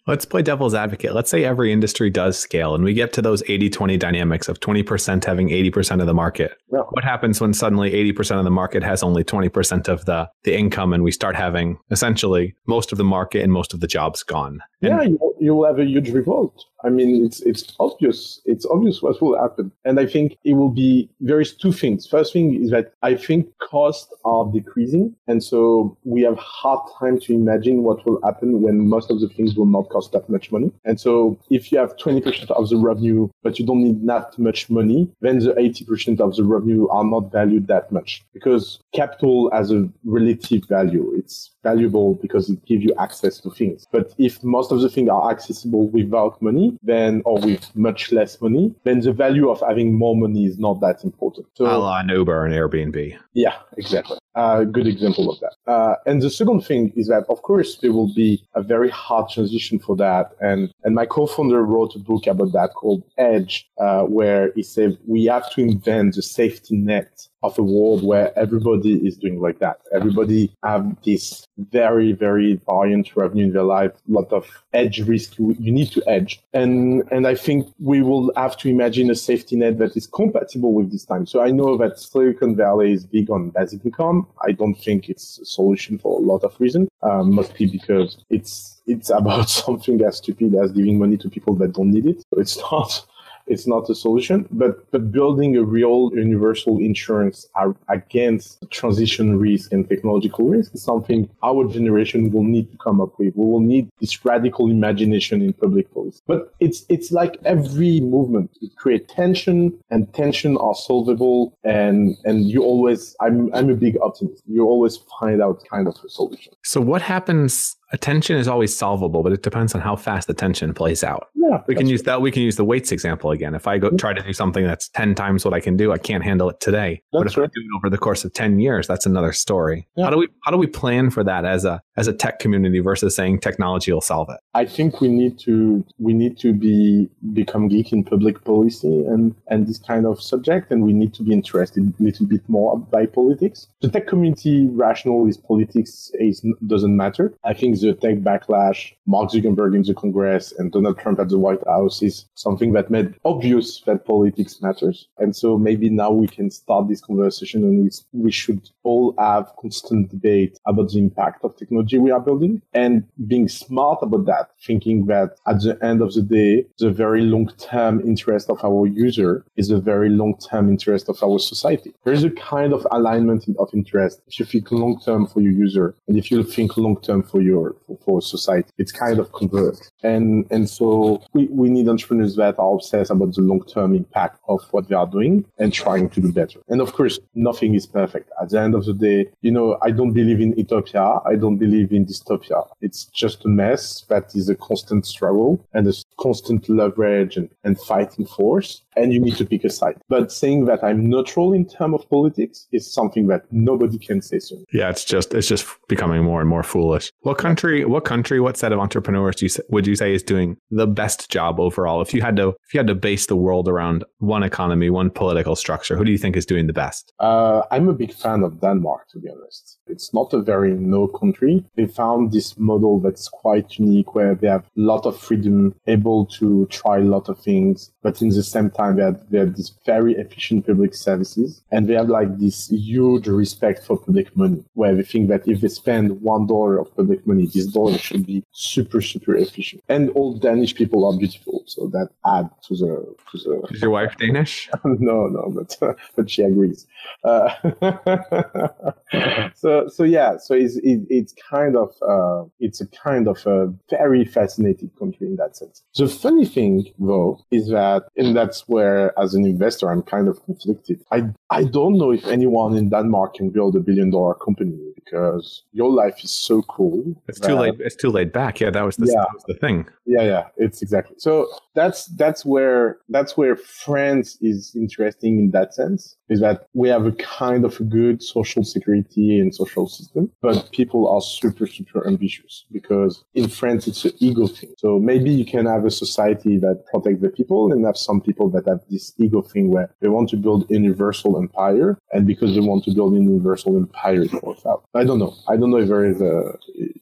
Let's 0.06 0.24
play 0.24 0.42
devil's 0.42 0.74
advocate. 0.74 1.14
Let's 1.14 1.30
say 1.30 1.44
every 1.44 1.72
industry 1.72 2.10
does 2.10 2.38
scale 2.38 2.74
and 2.74 2.84
we 2.84 2.94
get 2.94 3.12
to 3.14 3.22
those 3.22 3.42
80 3.48 3.70
20 3.70 3.96
dynamics 3.96 4.48
of 4.48 4.60
20% 4.60 5.24
having 5.24 5.48
80% 5.48 6.00
of 6.00 6.06
the 6.06 6.14
market. 6.14 6.56
What 6.68 7.02
happens 7.02 7.40
when 7.40 7.52
suddenly 7.52 7.90
80% 7.90 8.38
of 8.38 8.44
the 8.44 8.50
market 8.50 8.84
has 8.84 9.02
only 9.02 9.24
20% 9.24 9.88
of 9.88 10.04
the, 10.04 10.30
the 10.44 10.56
income 10.56 10.92
and 10.92 11.02
we 11.02 11.10
start 11.10 11.34
having 11.34 11.78
essentially 11.90 12.54
most 12.68 12.92
of 12.92 12.98
the 12.98 13.04
market 13.04 13.42
and 13.42 13.52
most 13.52 13.74
of 13.74 13.80
the 13.80 13.88
jobs 13.88 14.22
gone? 14.22 14.60
Yeah, 14.80 15.02
you, 15.02 15.18
you 15.40 15.54
will 15.54 15.66
have 15.66 15.80
a 15.80 15.84
huge 15.84 16.10
revolt. 16.10 16.64
I 16.84 16.90
mean, 16.90 17.24
it's 17.24 17.40
it's 17.40 17.74
obvious. 17.80 18.40
It's 18.44 18.66
obvious 18.66 19.02
what 19.02 19.20
will 19.20 19.38
happen, 19.38 19.72
and 19.84 19.98
I 19.98 20.06
think 20.06 20.36
it 20.44 20.54
will 20.54 20.70
be. 20.70 21.08
There 21.20 21.40
is 21.40 21.54
two 21.54 21.72
things. 21.72 22.06
First 22.06 22.32
thing 22.32 22.62
is 22.62 22.70
that 22.70 22.92
I 23.02 23.14
think 23.14 23.48
costs 23.58 24.12
are 24.24 24.44
decreasing, 24.52 25.14
and 25.26 25.42
so 25.42 25.96
we 26.04 26.22
have 26.22 26.36
hard 26.38 26.80
time 26.98 27.18
to 27.20 27.34
imagine 27.34 27.82
what 27.82 28.04
will 28.06 28.20
happen 28.22 28.60
when 28.60 28.88
most 28.88 29.10
of 29.10 29.20
the 29.20 29.28
things 29.28 29.56
will 29.56 29.66
not 29.66 29.88
cost 29.88 30.12
that 30.12 30.28
much 30.28 30.52
money. 30.52 30.70
And 30.84 31.00
so, 31.00 31.38
if 31.50 31.72
you 31.72 31.78
have 31.78 31.96
twenty 31.96 32.20
percent 32.20 32.50
of 32.50 32.68
the 32.68 32.76
revenue, 32.76 33.28
but 33.42 33.58
you 33.58 33.66
don't 33.66 33.82
need 33.82 34.06
that 34.06 34.38
much 34.38 34.68
money, 34.68 35.10
then 35.20 35.38
the 35.38 35.58
eighty 35.58 35.84
percent 35.84 36.20
of 36.20 36.36
the 36.36 36.44
revenue 36.44 36.88
are 36.88 37.04
not 37.04 37.32
valued 37.32 37.68
that 37.68 37.90
much 37.90 38.22
because 38.34 38.78
capital 38.94 39.50
has 39.52 39.70
a 39.72 39.88
relative 40.04 40.62
value. 40.68 41.12
It's 41.16 41.50
valuable 41.68 42.14
because 42.24 42.44
it 42.54 42.60
gives 42.70 42.82
you 42.84 42.92
access 43.06 43.34
to 43.42 43.50
things. 43.50 43.86
But 43.90 44.14
if 44.18 44.42
most 44.42 44.68
of 44.72 44.80
the 44.80 44.90
things 44.94 45.08
are 45.08 45.30
accessible 45.30 45.84
without 45.88 46.40
money, 46.40 46.66
then 46.82 47.22
or 47.24 47.38
with 47.40 47.64
much 47.74 48.12
less 48.12 48.40
money, 48.40 48.74
then 48.84 49.00
the 49.00 49.12
value 49.12 49.48
of 49.50 49.58
having 49.68 49.88
more 50.04 50.16
money 50.16 50.44
is 50.50 50.58
not 50.58 50.80
that 50.80 51.04
important. 51.04 51.46
So, 51.54 51.64
a 51.66 51.76
la 51.78 52.02
Uber 52.02 52.38
and 52.46 52.54
Airbnb. 52.54 52.98
Yeah, 53.34 53.56
exactly. 53.76 54.18
A 54.36 54.66
good 54.66 54.86
example 54.86 55.30
of 55.30 55.40
that. 55.40 55.54
Uh, 55.66 55.94
and 56.04 56.20
the 56.20 56.28
second 56.28 56.60
thing 56.60 56.92
is 56.94 57.08
that, 57.08 57.24
of 57.30 57.40
course, 57.40 57.78
there 57.78 57.92
will 57.92 58.12
be 58.14 58.44
a 58.54 58.62
very 58.62 58.90
hard 58.90 59.30
transition 59.30 59.78
for 59.78 59.96
that. 59.96 60.32
And 60.40 60.70
and 60.84 60.94
my 60.94 61.06
co-founder 61.06 61.62
wrote 61.62 61.96
a 61.96 61.98
book 61.98 62.26
about 62.26 62.52
that 62.52 62.74
called 62.74 63.02
Hedge, 63.16 63.66
uh, 63.78 64.02
where 64.02 64.52
he 64.54 64.62
said 64.62 64.98
we 65.06 65.24
have 65.24 65.50
to 65.52 65.62
invent 65.62 66.16
the 66.16 66.22
safety 66.22 66.76
net 66.76 67.28
of 67.42 67.58
a 67.58 67.62
world 67.62 68.02
where 68.04 68.36
everybody 68.38 68.96
is 69.06 69.16
doing 69.16 69.40
like 69.40 69.58
that. 69.60 69.80
Everybody 69.92 70.52
have 70.62 70.96
this 71.04 71.46
very, 71.58 72.12
very 72.12 72.60
variant 72.66 73.16
revenue 73.16 73.44
in 73.44 73.52
their 73.52 73.62
life, 73.62 73.92
a 73.92 74.12
lot 74.12 74.32
of 74.32 74.46
edge 74.72 75.00
risk 75.06 75.38
you, 75.38 75.56
you 75.58 75.72
need 75.72 75.90
to 75.92 76.02
edge. 76.06 76.40
And 76.52 77.04
and 77.10 77.26
I 77.26 77.34
think 77.34 77.72
we 77.78 78.02
will 78.02 78.32
have 78.36 78.56
to 78.58 78.68
imagine 78.68 79.10
a 79.10 79.14
safety 79.14 79.56
net 79.56 79.78
that 79.78 79.96
is 79.96 80.06
compatible 80.06 80.72
with 80.74 80.90
this 80.92 81.04
time. 81.04 81.24
So 81.26 81.40
I 81.40 81.50
know 81.50 81.76
that 81.78 81.98
Silicon 81.98 82.56
Valley 82.56 82.92
is 82.92 83.06
big 83.06 83.30
on 83.30 83.50
basic 83.50 83.84
income. 83.84 84.25
I 84.46 84.52
don't 84.52 84.74
think 84.74 85.08
it's 85.08 85.38
a 85.38 85.44
solution 85.44 85.98
for 85.98 86.18
a 86.18 86.22
lot 86.22 86.44
of 86.44 86.58
reasons, 86.60 86.88
um, 87.02 87.34
mostly 87.34 87.66
because 87.66 88.18
it's 88.30 88.80
it's 88.86 89.10
about 89.20 89.48
something 89.48 90.02
as 90.02 90.18
stupid 90.18 90.54
as 90.54 90.72
giving 90.72 90.98
money 90.98 91.16
to 91.18 91.28
people 91.28 91.54
that 91.56 91.72
don't 91.72 91.90
need 91.90 92.06
it. 92.06 92.22
So 92.32 92.40
it's 92.40 92.56
not 92.70 93.04
it's 93.46 93.66
not 93.66 93.88
a 93.88 93.94
solution, 93.94 94.48
but, 94.50 94.90
but 94.90 95.12
building 95.12 95.56
a 95.56 95.62
real 95.62 96.10
universal 96.14 96.78
insurance 96.78 97.46
against 97.88 98.58
transition 98.70 99.38
risk 99.38 99.72
and 99.72 99.88
technological 99.88 100.48
risk 100.48 100.74
is 100.74 100.82
something 100.82 101.28
our 101.42 101.66
generation 101.68 102.30
will 102.30 102.44
need 102.44 102.70
to 102.70 102.78
come 102.78 103.00
up 103.00 103.18
with. 103.18 103.34
We 103.36 103.46
will 103.46 103.60
need 103.60 103.88
this 104.00 104.24
radical 104.24 104.70
imagination 104.70 105.42
in 105.42 105.52
public 105.52 105.92
policy. 105.92 106.20
But 106.26 106.52
it's, 106.60 106.84
it's 106.88 107.12
like 107.12 107.36
every 107.44 108.00
movement. 108.00 108.50
It 108.60 108.74
creates 108.76 109.12
tension 109.12 109.78
and 109.90 110.12
tension 110.12 110.56
are 110.56 110.74
solvable. 110.74 111.56
And, 111.64 112.16
and 112.24 112.50
you 112.50 112.62
always, 112.62 113.14
I'm, 113.20 113.52
I'm 113.54 113.70
a 113.70 113.74
big 113.74 113.96
optimist. 114.02 114.42
You 114.46 114.64
always 114.64 114.98
find 115.20 115.40
out 115.40 115.62
kind 115.70 115.86
of 115.86 115.96
a 116.04 116.08
solution. 116.08 116.52
So 116.62 116.80
what 116.80 117.02
happens 117.02 117.76
attention 117.92 118.36
is 118.36 118.48
always 118.48 118.76
solvable, 118.76 119.22
but 119.22 119.32
it 119.32 119.42
depends 119.42 119.74
on 119.74 119.80
how 119.80 119.96
fast 119.96 120.28
attention 120.28 120.74
plays 120.74 121.04
out. 121.04 121.28
Yeah, 121.34 121.62
We 121.68 121.74
can 121.74 121.86
use 121.86 122.02
that. 122.02 122.20
We 122.20 122.30
can 122.30 122.42
use 122.42 122.56
the 122.56 122.64
weights 122.64 122.90
example 122.90 123.30
again. 123.30 123.54
If 123.54 123.66
I 123.66 123.78
go 123.78 123.88
mm-hmm. 123.88 123.96
try 123.96 124.12
to 124.12 124.22
do 124.22 124.32
something 124.32 124.64
that's 124.64 124.88
10 124.88 125.14
times 125.14 125.44
what 125.44 125.54
I 125.54 125.60
can 125.60 125.76
do, 125.76 125.92
I 125.92 125.98
can't 125.98 126.24
handle 126.24 126.50
it 126.50 126.60
today. 126.60 127.02
but 127.12 127.20
That's 127.20 127.34
if 127.34 127.38
I 127.38 127.40
right. 127.42 127.50
do 127.52 127.60
it 127.60 127.76
over 127.76 127.88
the 127.88 127.98
course 127.98 128.24
of 128.24 128.32
10 128.32 128.58
years, 128.58 128.86
that's 128.86 129.06
another 129.06 129.32
story. 129.32 129.86
Yeah. 129.96 130.04
How 130.04 130.10
do 130.10 130.18
we 130.18 130.28
how 130.44 130.50
do 130.50 130.56
we 130.56 130.66
plan 130.66 131.10
for 131.10 131.22
that 131.24 131.44
as 131.44 131.64
a 131.64 131.82
as 131.96 132.08
a 132.08 132.12
tech 132.12 132.38
community 132.38 132.80
versus 132.80 133.14
saying 133.14 133.40
technology 133.40 133.92
will 133.92 134.00
solve 134.00 134.28
it? 134.30 134.40
I 134.54 134.64
think 134.64 135.00
we 135.00 135.08
need 135.08 135.38
to 135.40 135.84
we 135.98 136.12
need 136.12 136.38
to 136.38 136.52
be 136.52 137.08
become 137.32 137.68
geek 137.68 137.92
in 137.92 138.02
public 138.02 138.42
policy 138.44 139.04
and 139.06 139.34
and 139.48 139.66
this 139.66 139.78
kind 139.78 140.06
of 140.06 140.20
subject, 140.20 140.72
and 140.72 140.82
we 140.82 140.92
need 140.92 141.14
to 141.14 141.22
be 141.22 141.32
interested 141.32 141.94
a 141.98 142.02
little 142.02 142.26
bit 142.26 142.42
more 142.48 142.78
by 142.78 143.06
politics. 143.06 143.68
The 143.80 143.88
tech 143.88 144.06
community 144.08 144.66
rational 144.66 145.26
is 145.28 145.36
politics 145.36 146.10
is 146.14 146.44
doesn't 146.66 146.96
matter. 146.96 147.32
I 147.44 147.54
think 147.54 147.75
the 147.80 147.94
tech 147.94 148.18
backlash, 148.18 148.92
Mark 149.06 149.30
Zuckerberg 149.30 149.74
in 149.74 149.82
the 149.82 149.94
Congress 149.94 150.52
and 150.58 150.72
Donald 150.72 150.98
Trump 150.98 151.20
at 151.20 151.28
the 151.28 151.38
White 151.38 151.64
House 151.66 152.02
is 152.02 152.26
something 152.34 152.72
that 152.72 152.90
made 152.90 153.14
obvious 153.24 153.80
that 153.86 154.04
politics 154.04 154.60
matters, 154.62 155.08
and 155.18 155.34
so 155.34 155.56
maybe 155.58 155.88
now 155.88 156.10
we 156.10 156.26
can 156.26 156.50
start 156.50 156.88
this 156.88 157.00
conversation, 157.00 157.62
and 157.64 157.84
we 157.84 157.90
we 158.12 158.30
should 158.30 158.68
all 158.82 159.14
have 159.18 159.52
constant 159.60 160.10
debate 160.10 160.58
about 160.66 160.90
the 160.90 160.98
impact 160.98 161.44
of 161.44 161.56
technology 161.56 161.98
we 161.98 162.10
are 162.10 162.20
building 162.20 162.60
and 162.74 163.04
being 163.26 163.48
smart 163.48 163.98
about 164.02 164.26
that, 164.26 164.50
thinking 164.64 165.06
that 165.06 165.36
at 165.46 165.60
the 165.62 165.78
end 165.82 166.02
of 166.02 166.12
the 166.14 166.22
day, 166.22 166.64
the 166.78 166.90
very 166.90 167.22
long 167.22 167.48
term 167.58 168.00
interest 168.00 168.50
of 168.50 168.62
our 168.64 168.86
user 168.86 169.44
is 169.56 169.68
the 169.68 169.80
very 169.80 170.10
long 170.10 170.36
term 170.38 170.68
interest 170.68 171.08
of 171.08 171.22
our 171.22 171.38
society. 171.38 171.92
There 172.04 172.12
is 172.12 172.24
a 172.24 172.30
kind 172.30 172.72
of 172.72 172.86
alignment 172.90 173.46
of 173.58 173.68
interest. 173.72 174.20
If 174.26 174.38
you 174.38 174.44
think 174.46 174.70
long 174.70 175.00
term 175.00 175.26
for 175.26 175.40
your 175.40 175.52
user 175.52 175.94
and 176.08 176.16
if 176.16 176.30
you 176.30 176.42
think 176.42 176.76
long 176.76 177.00
term 177.00 177.22
for 177.22 177.40
your 177.40 177.65
for, 177.86 177.98
for 178.04 178.22
society, 178.22 178.68
it's 178.78 178.92
kind 178.92 179.18
of 179.18 179.32
converged. 179.32 179.90
And 180.02 180.46
and 180.50 180.68
so 180.68 181.22
we, 181.32 181.46
we 181.46 181.68
need 181.68 181.88
entrepreneurs 181.88 182.36
that 182.36 182.58
are 182.58 182.74
obsessed 182.74 183.10
about 183.10 183.34
the 183.34 183.42
long 183.42 183.62
term 183.64 183.94
impact 183.94 184.40
of 184.48 184.60
what 184.70 184.88
they 184.88 184.94
are 184.94 185.06
doing 185.06 185.44
and 185.58 185.72
trying 185.72 186.08
to 186.10 186.20
do 186.20 186.32
better. 186.32 186.60
And 186.68 186.80
of 186.80 186.92
course, 186.92 187.18
nothing 187.34 187.74
is 187.74 187.86
perfect. 187.86 188.30
At 188.40 188.50
the 188.50 188.60
end 188.60 188.74
of 188.74 188.84
the 188.84 188.94
day, 188.94 189.30
you 189.42 189.50
know, 189.50 189.78
I 189.82 189.90
don't 189.90 190.12
believe 190.12 190.40
in 190.40 190.52
utopia. 190.56 191.20
I 191.24 191.36
don't 191.36 191.56
believe 191.56 191.92
in 191.92 192.06
dystopia. 192.06 192.66
It's 192.80 193.06
just 193.06 193.44
a 193.44 193.48
mess 193.48 194.02
that 194.08 194.34
is 194.34 194.48
a 194.48 194.54
constant 194.54 195.06
struggle 195.06 195.64
and 195.72 195.86
a 195.86 195.92
constant 196.18 196.68
leverage 196.68 197.36
and, 197.36 197.48
and 197.64 197.78
fighting 197.80 198.26
force. 198.26 198.82
And 198.96 199.12
you 199.12 199.20
need 199.20 199.36
to 199.36 199.44
pick 199.44 199.64
a 199.64 199.70
side. 199.70 199.96
But 200.08 200.32
saying 200.32 200.64
that 200.66 200.82
I'm 200.82 201.08
neutral 201.08 201.52
in 201.52 201.66
terms 201.66 201.94
of 201.94 202.08
politics 202.08 202.66
is 202.72 202.90
something 202.92 203.26
that 203.28 203.42
nobody 203.50 203.98
can 203.98 204.22
say 204.22 204.38
soon. 204.38 204.64
Yeah, 204.72 204.90
it's 204.90 205.04
just 205.04 205.34
it's 205.34 205.48
just 205.48 205.66
becoming 205.88 206.24
more 206.24 206.40
and 206.40 206.48
more 206.48 206.62
foolish. 206.62 207.12
What 207.20 207.38
country? 207.38 207.84
What 207.84 208.04
country? 208.04 208.40
What 208.40 208.56
set 208.56 208.72
of 208.72 208.78
entrepreneurs 208.78 209.36
do 209.36 209.46
you 209.46 209.52
would 209.68 209.86
you 209.86 209.96
say 209.96 210.14
is 210.14 210.22
doing 210.22 210.56
the 210.70 210.86
best 210.86 211.30
job 211.30 211.60
overall? 211.60 212.00
If 212.00 212.14
you 212.14 212.22
had 212.22 212.36
to 212.36 212.48
if 212.66 212.74
you 212.74 212.78
had 212.78 212.86
to 212.86 212.94
base 212.94 213.26
the 213.26 213.36
world 213.36 213.68
around 213.68 214.04
one 214.18 214.42
economy, 214.42 214.90
one 214.90 215.10
political 215.10 215.56
structure, 215.56 215.96
who 215.96 216.04
do 216.04 216.12
you 216.12 216.18
think 216.18 216.36
is 216.36 216.46
doing 216.46 216.66
the 216.66 216.72
best? 216.72 217.12
Uh, 217.18 217.62
I'm 217.70 217.88
a 217.88 217.92
big 217.92 218.12
fan 218.12 218.42
of 218.42 218.60
Denmark, 218.60 219.08
to 219.10 219.18
be 219.20 219.28
honest. 219.28 219.78
It's 219.86 220.12
not 220.12 220.32
a 220.32 220.40
very 220.40 220.72
no 220.72 221.06
country. 221.06 221.64
They 221.76 221.86
found 221.86 222.32
this 222.32 222.58
model 222.58 223.00
that's 223.00 223.28
quite 223.28 223.78
unique 223.78 224.14
where 224.14 224.34
they 224.34 224.48
have 224.48 224.64
a 224.64 224.80
lot 224.80 225.06
of 225.06 225.18
freedom, 225.18 225.74
able 225.86 226.26
to 226.38 226.66
try 226.66 226.98
a 226.98 227.10
lot 227.16 227.28
of 227.28 227.38
things, 227.38 227.92
but 228.02 228.20
in 228.22 228.30
the 228.30 228.42
same 228.42 228.70
time, 228.70 228.85
they 228.92 229.02
have, 229.02 229.30
they 229.30 229.38
have 229.38 229.56
this 229.56 229.72
very 229.84 230.14
efficient 230.14 230.66
public 230.66 230.94
services 230.94 231.62
and 231.70 231.88
they 231.88 231.94
have 231.94 232.08
like 232.08 232.38
this 232.38 232.68
huge 232.68 233.28
respect 233.28 233.84
for 233.84 233.98
public 233.98 234.36
money 234.36 234.64
where 234.74 234.94
they 234.94 235.02
think 235.02 235.28
that 235.28 235.46
if 235.46 235.60
they 235.60 235.68
spend 235.68 236.20
one 236.20 236.46
dollar 236.46 236.78
of 236.78 236.94
public 236.96 237.26
money, 237.26 237.46
this 237.46 237.66
dollar 237.66 237.98
should 237.98 238.26
be 238.26 238.44
super, 238.52 239.00
super 239.00 239.34
efficient. 239.34 239.82
And 239.88 240.10
all 240.10 240.34
Danish 240.34 240.74
people 240.74 241.04
are 241.06 241.18
beautiful. 241.18 241.62
So 241.66 241.88
that 241.88 242.10
add 242.24 242.48
to 242.64 242.74
the, 242.74 243.16
to 243.32 243.38
the, 243.38 243.66
Is 243.70 243.82
your 243.82 243.90
wife 243.90 244.16
Danish? 244.18 244.68
no, 244.84 245.26
no, 245.26 245.52
but 245.54 245.96
but 246.16 246.30
she 246.30 246.42
agrees. 246.42 246.86
Uh, 247.24 247.50
so 249.54 249.88
so 249.88 250.04
yeah, 250.04 250.36
so 250.38 250.54
it's 250.54 250.76
it, 250.76 251.00
it's 251.08 251.34
kind 251.50 251.76
of 251.76 251.94
uh, 252.02 252.44
it's 252.60 252.80
a 252.80 252.86
kind 252.86 253.28
of 253.28 253.44
a 253.46 253.72
very 253.90 254.24
fascinating 254.24 254.90
country 254.98 255.26
in 255.26 255.36
that 255.36 255.56
sense. 255.56 255.82
The 255.96 256.08
funny 256.08 256.46
thing 256.46 256.86
though 256.98 257.44
is 257.50 257.68
that, 257.68 258.04
and 258.16 258.36
that's 258.36 258.68
where 258.76 259.02
as 259.24 259.30
an 259.38 259.44
investor 259.54 259.86
I'm 259.92 260.02
kind 260.14 260.26
of 260.32 260.36
conflicted. 260.48 260.98
I 261.16 261.18
I 261.58 261.62
don't 261.76 261.96
know 262.00 262.10
if 262.18 262.24
anyone 262.36 262.72
in 262.80 262.86
Denmark 262.94 263.30
can 263.38 263.48
build 263.56 263.72
a 263.80 263.82
billion 263.88 264.10
dollar 264.16 264.34
company 264.46 264.78
because 265.00 265.46
your 265.80 265.90
life 266.02 266.16
is 266.26 266.32
so 266.48 266.56
cool. 266.76 266.98
It's 267.28 267.40
too 267.48 267.56
late. 267.62 267.76
It's 267.86 267.98
too 268.04 268.10
laid 268.18 268.30
back. 268.40 268.54
Yeah, 268.62 268.72
that 268.76 268.84
was 268.88 268.96
the, 268.96 269.06
Yeah. 269.06 269.20
that 269.24 269.34
was 269.38 269.44
the 269.52 269.58
thing. 269.64 269.78
yeah 270.16 270.24
yeah 270.32 270.44
it's 270.64 270.80
exactly 270.86 271.16
so 271.26 271.32
that's 271.78 272.00
that's 272.22 272.42
where 272.52 272.82
that's 273.16 273.32
where 273.40 273.56
france 273.86 274.28
is 274.50 274.58
interesting 274.84 275.32
in 275.42 275.46
that 275.56 275.68
sense 275.80 276.02
is 276.32 276.38
that 276.46 276.58
we 276.80 276.86
have 276.94 277.04
a 277.12 277.14
kind 277.42 277.62
of 277.68 277.72
a 277.84 277.86
good 277.98 278.16
social 278.36 278.62
security 278.74 279.28
and 279.40 279.48
social 279.62 279.86
system 279.98 280.22
but 280.46 280.56
people 280.78 281.02
are 281.14 281.22
super 281.38 281.66
super 281.78 282.00
ambitious 282.12 282.54
because 282.78 283.12
in 283.40 283.46
france 283.58 283.82
it's 283.90 284.04
an 284.08 284.12
ego 284.28 284.46
thing 284.56 284.72
so 284.84 284.88
maybe 285.10 285.30
you 285.40 285.46
can 285.54 285.64
have 285.74 285.84
a 285.92 285.94
society 286.04 286.54
that 286.64 286.76
protects 286.90 287.22
the 287.26 287.32
people 287.38 287.60
and 287.72 287.80
have 287.88 287.98
some 288.08 288.20
people 288.26 288.46
that 288.54 288.65
have 288.66 288.80
this 288.90 289.12
ego 289.18 289.42
thing 289.42 289.70
where 289.70 289.94
they 290.00 290.08
want 290.08 290.28
to 290.28 290.36
build 290.36 290.68
universal 290.70 291.36
empire 291.38 291.98
and 292.12 292.26
because 292.26 292.54
they 292.54 292.60
want 292.60 292.84
to 292.84 292.92
build 292.92 293.14
universal 293.14 293.76
empire 293.76 294.22
it 294.22 294.42
works 294.42 294.64
out 294.66 294.84
i 294.94 295.04
don't 295.04 295.18
know 295.18 295.34
i 295.48 295.56
don't 295.56 295.70
know 295.70 295.78
if 295.78 295.88
there 295.88 296.04
is 296.04 296.20
a 296.20 296.52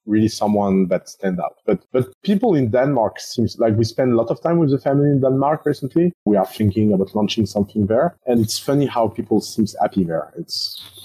really 0.07 0.29
someone 0.29 0.89
that 0.89 1.09
stand 1.09 1.41
out. 1.41 1.57
But 1.67 1.81
but 1.93 2.05
people 2.23 2.55
in 2.55 2.71
Denmark 2.71 3.21
seems 3.21 3.59
like 3.59 3.77
we 3.77 3.85
spend 3.85 4.13
a 4.13 4.17
lot 4.17 4.31
of 4.31 4.41
time 4.41 4.59
with 4.59 4.71
the 4.71 4.79
family 4.79 5.11
in 5.11 5.21
Denmark 5.21 5.65
recently. 5.65 6.13
We 6.25 6.37
are 6.37 6.47
thinking 6.47 6.93
about 6.93 7.15
launching 7.15 7.47
something 7.47 7.87
there, 7.87 8.17
and 8.27 8.41
it's 8.41 8.59
funny 8.59 8.87
how 8.87 9.09
people 9.09 9.41
seems 9.41 9.77
happy 9.81 10.05
there. 10.05 10.33
It's 10.37 10.59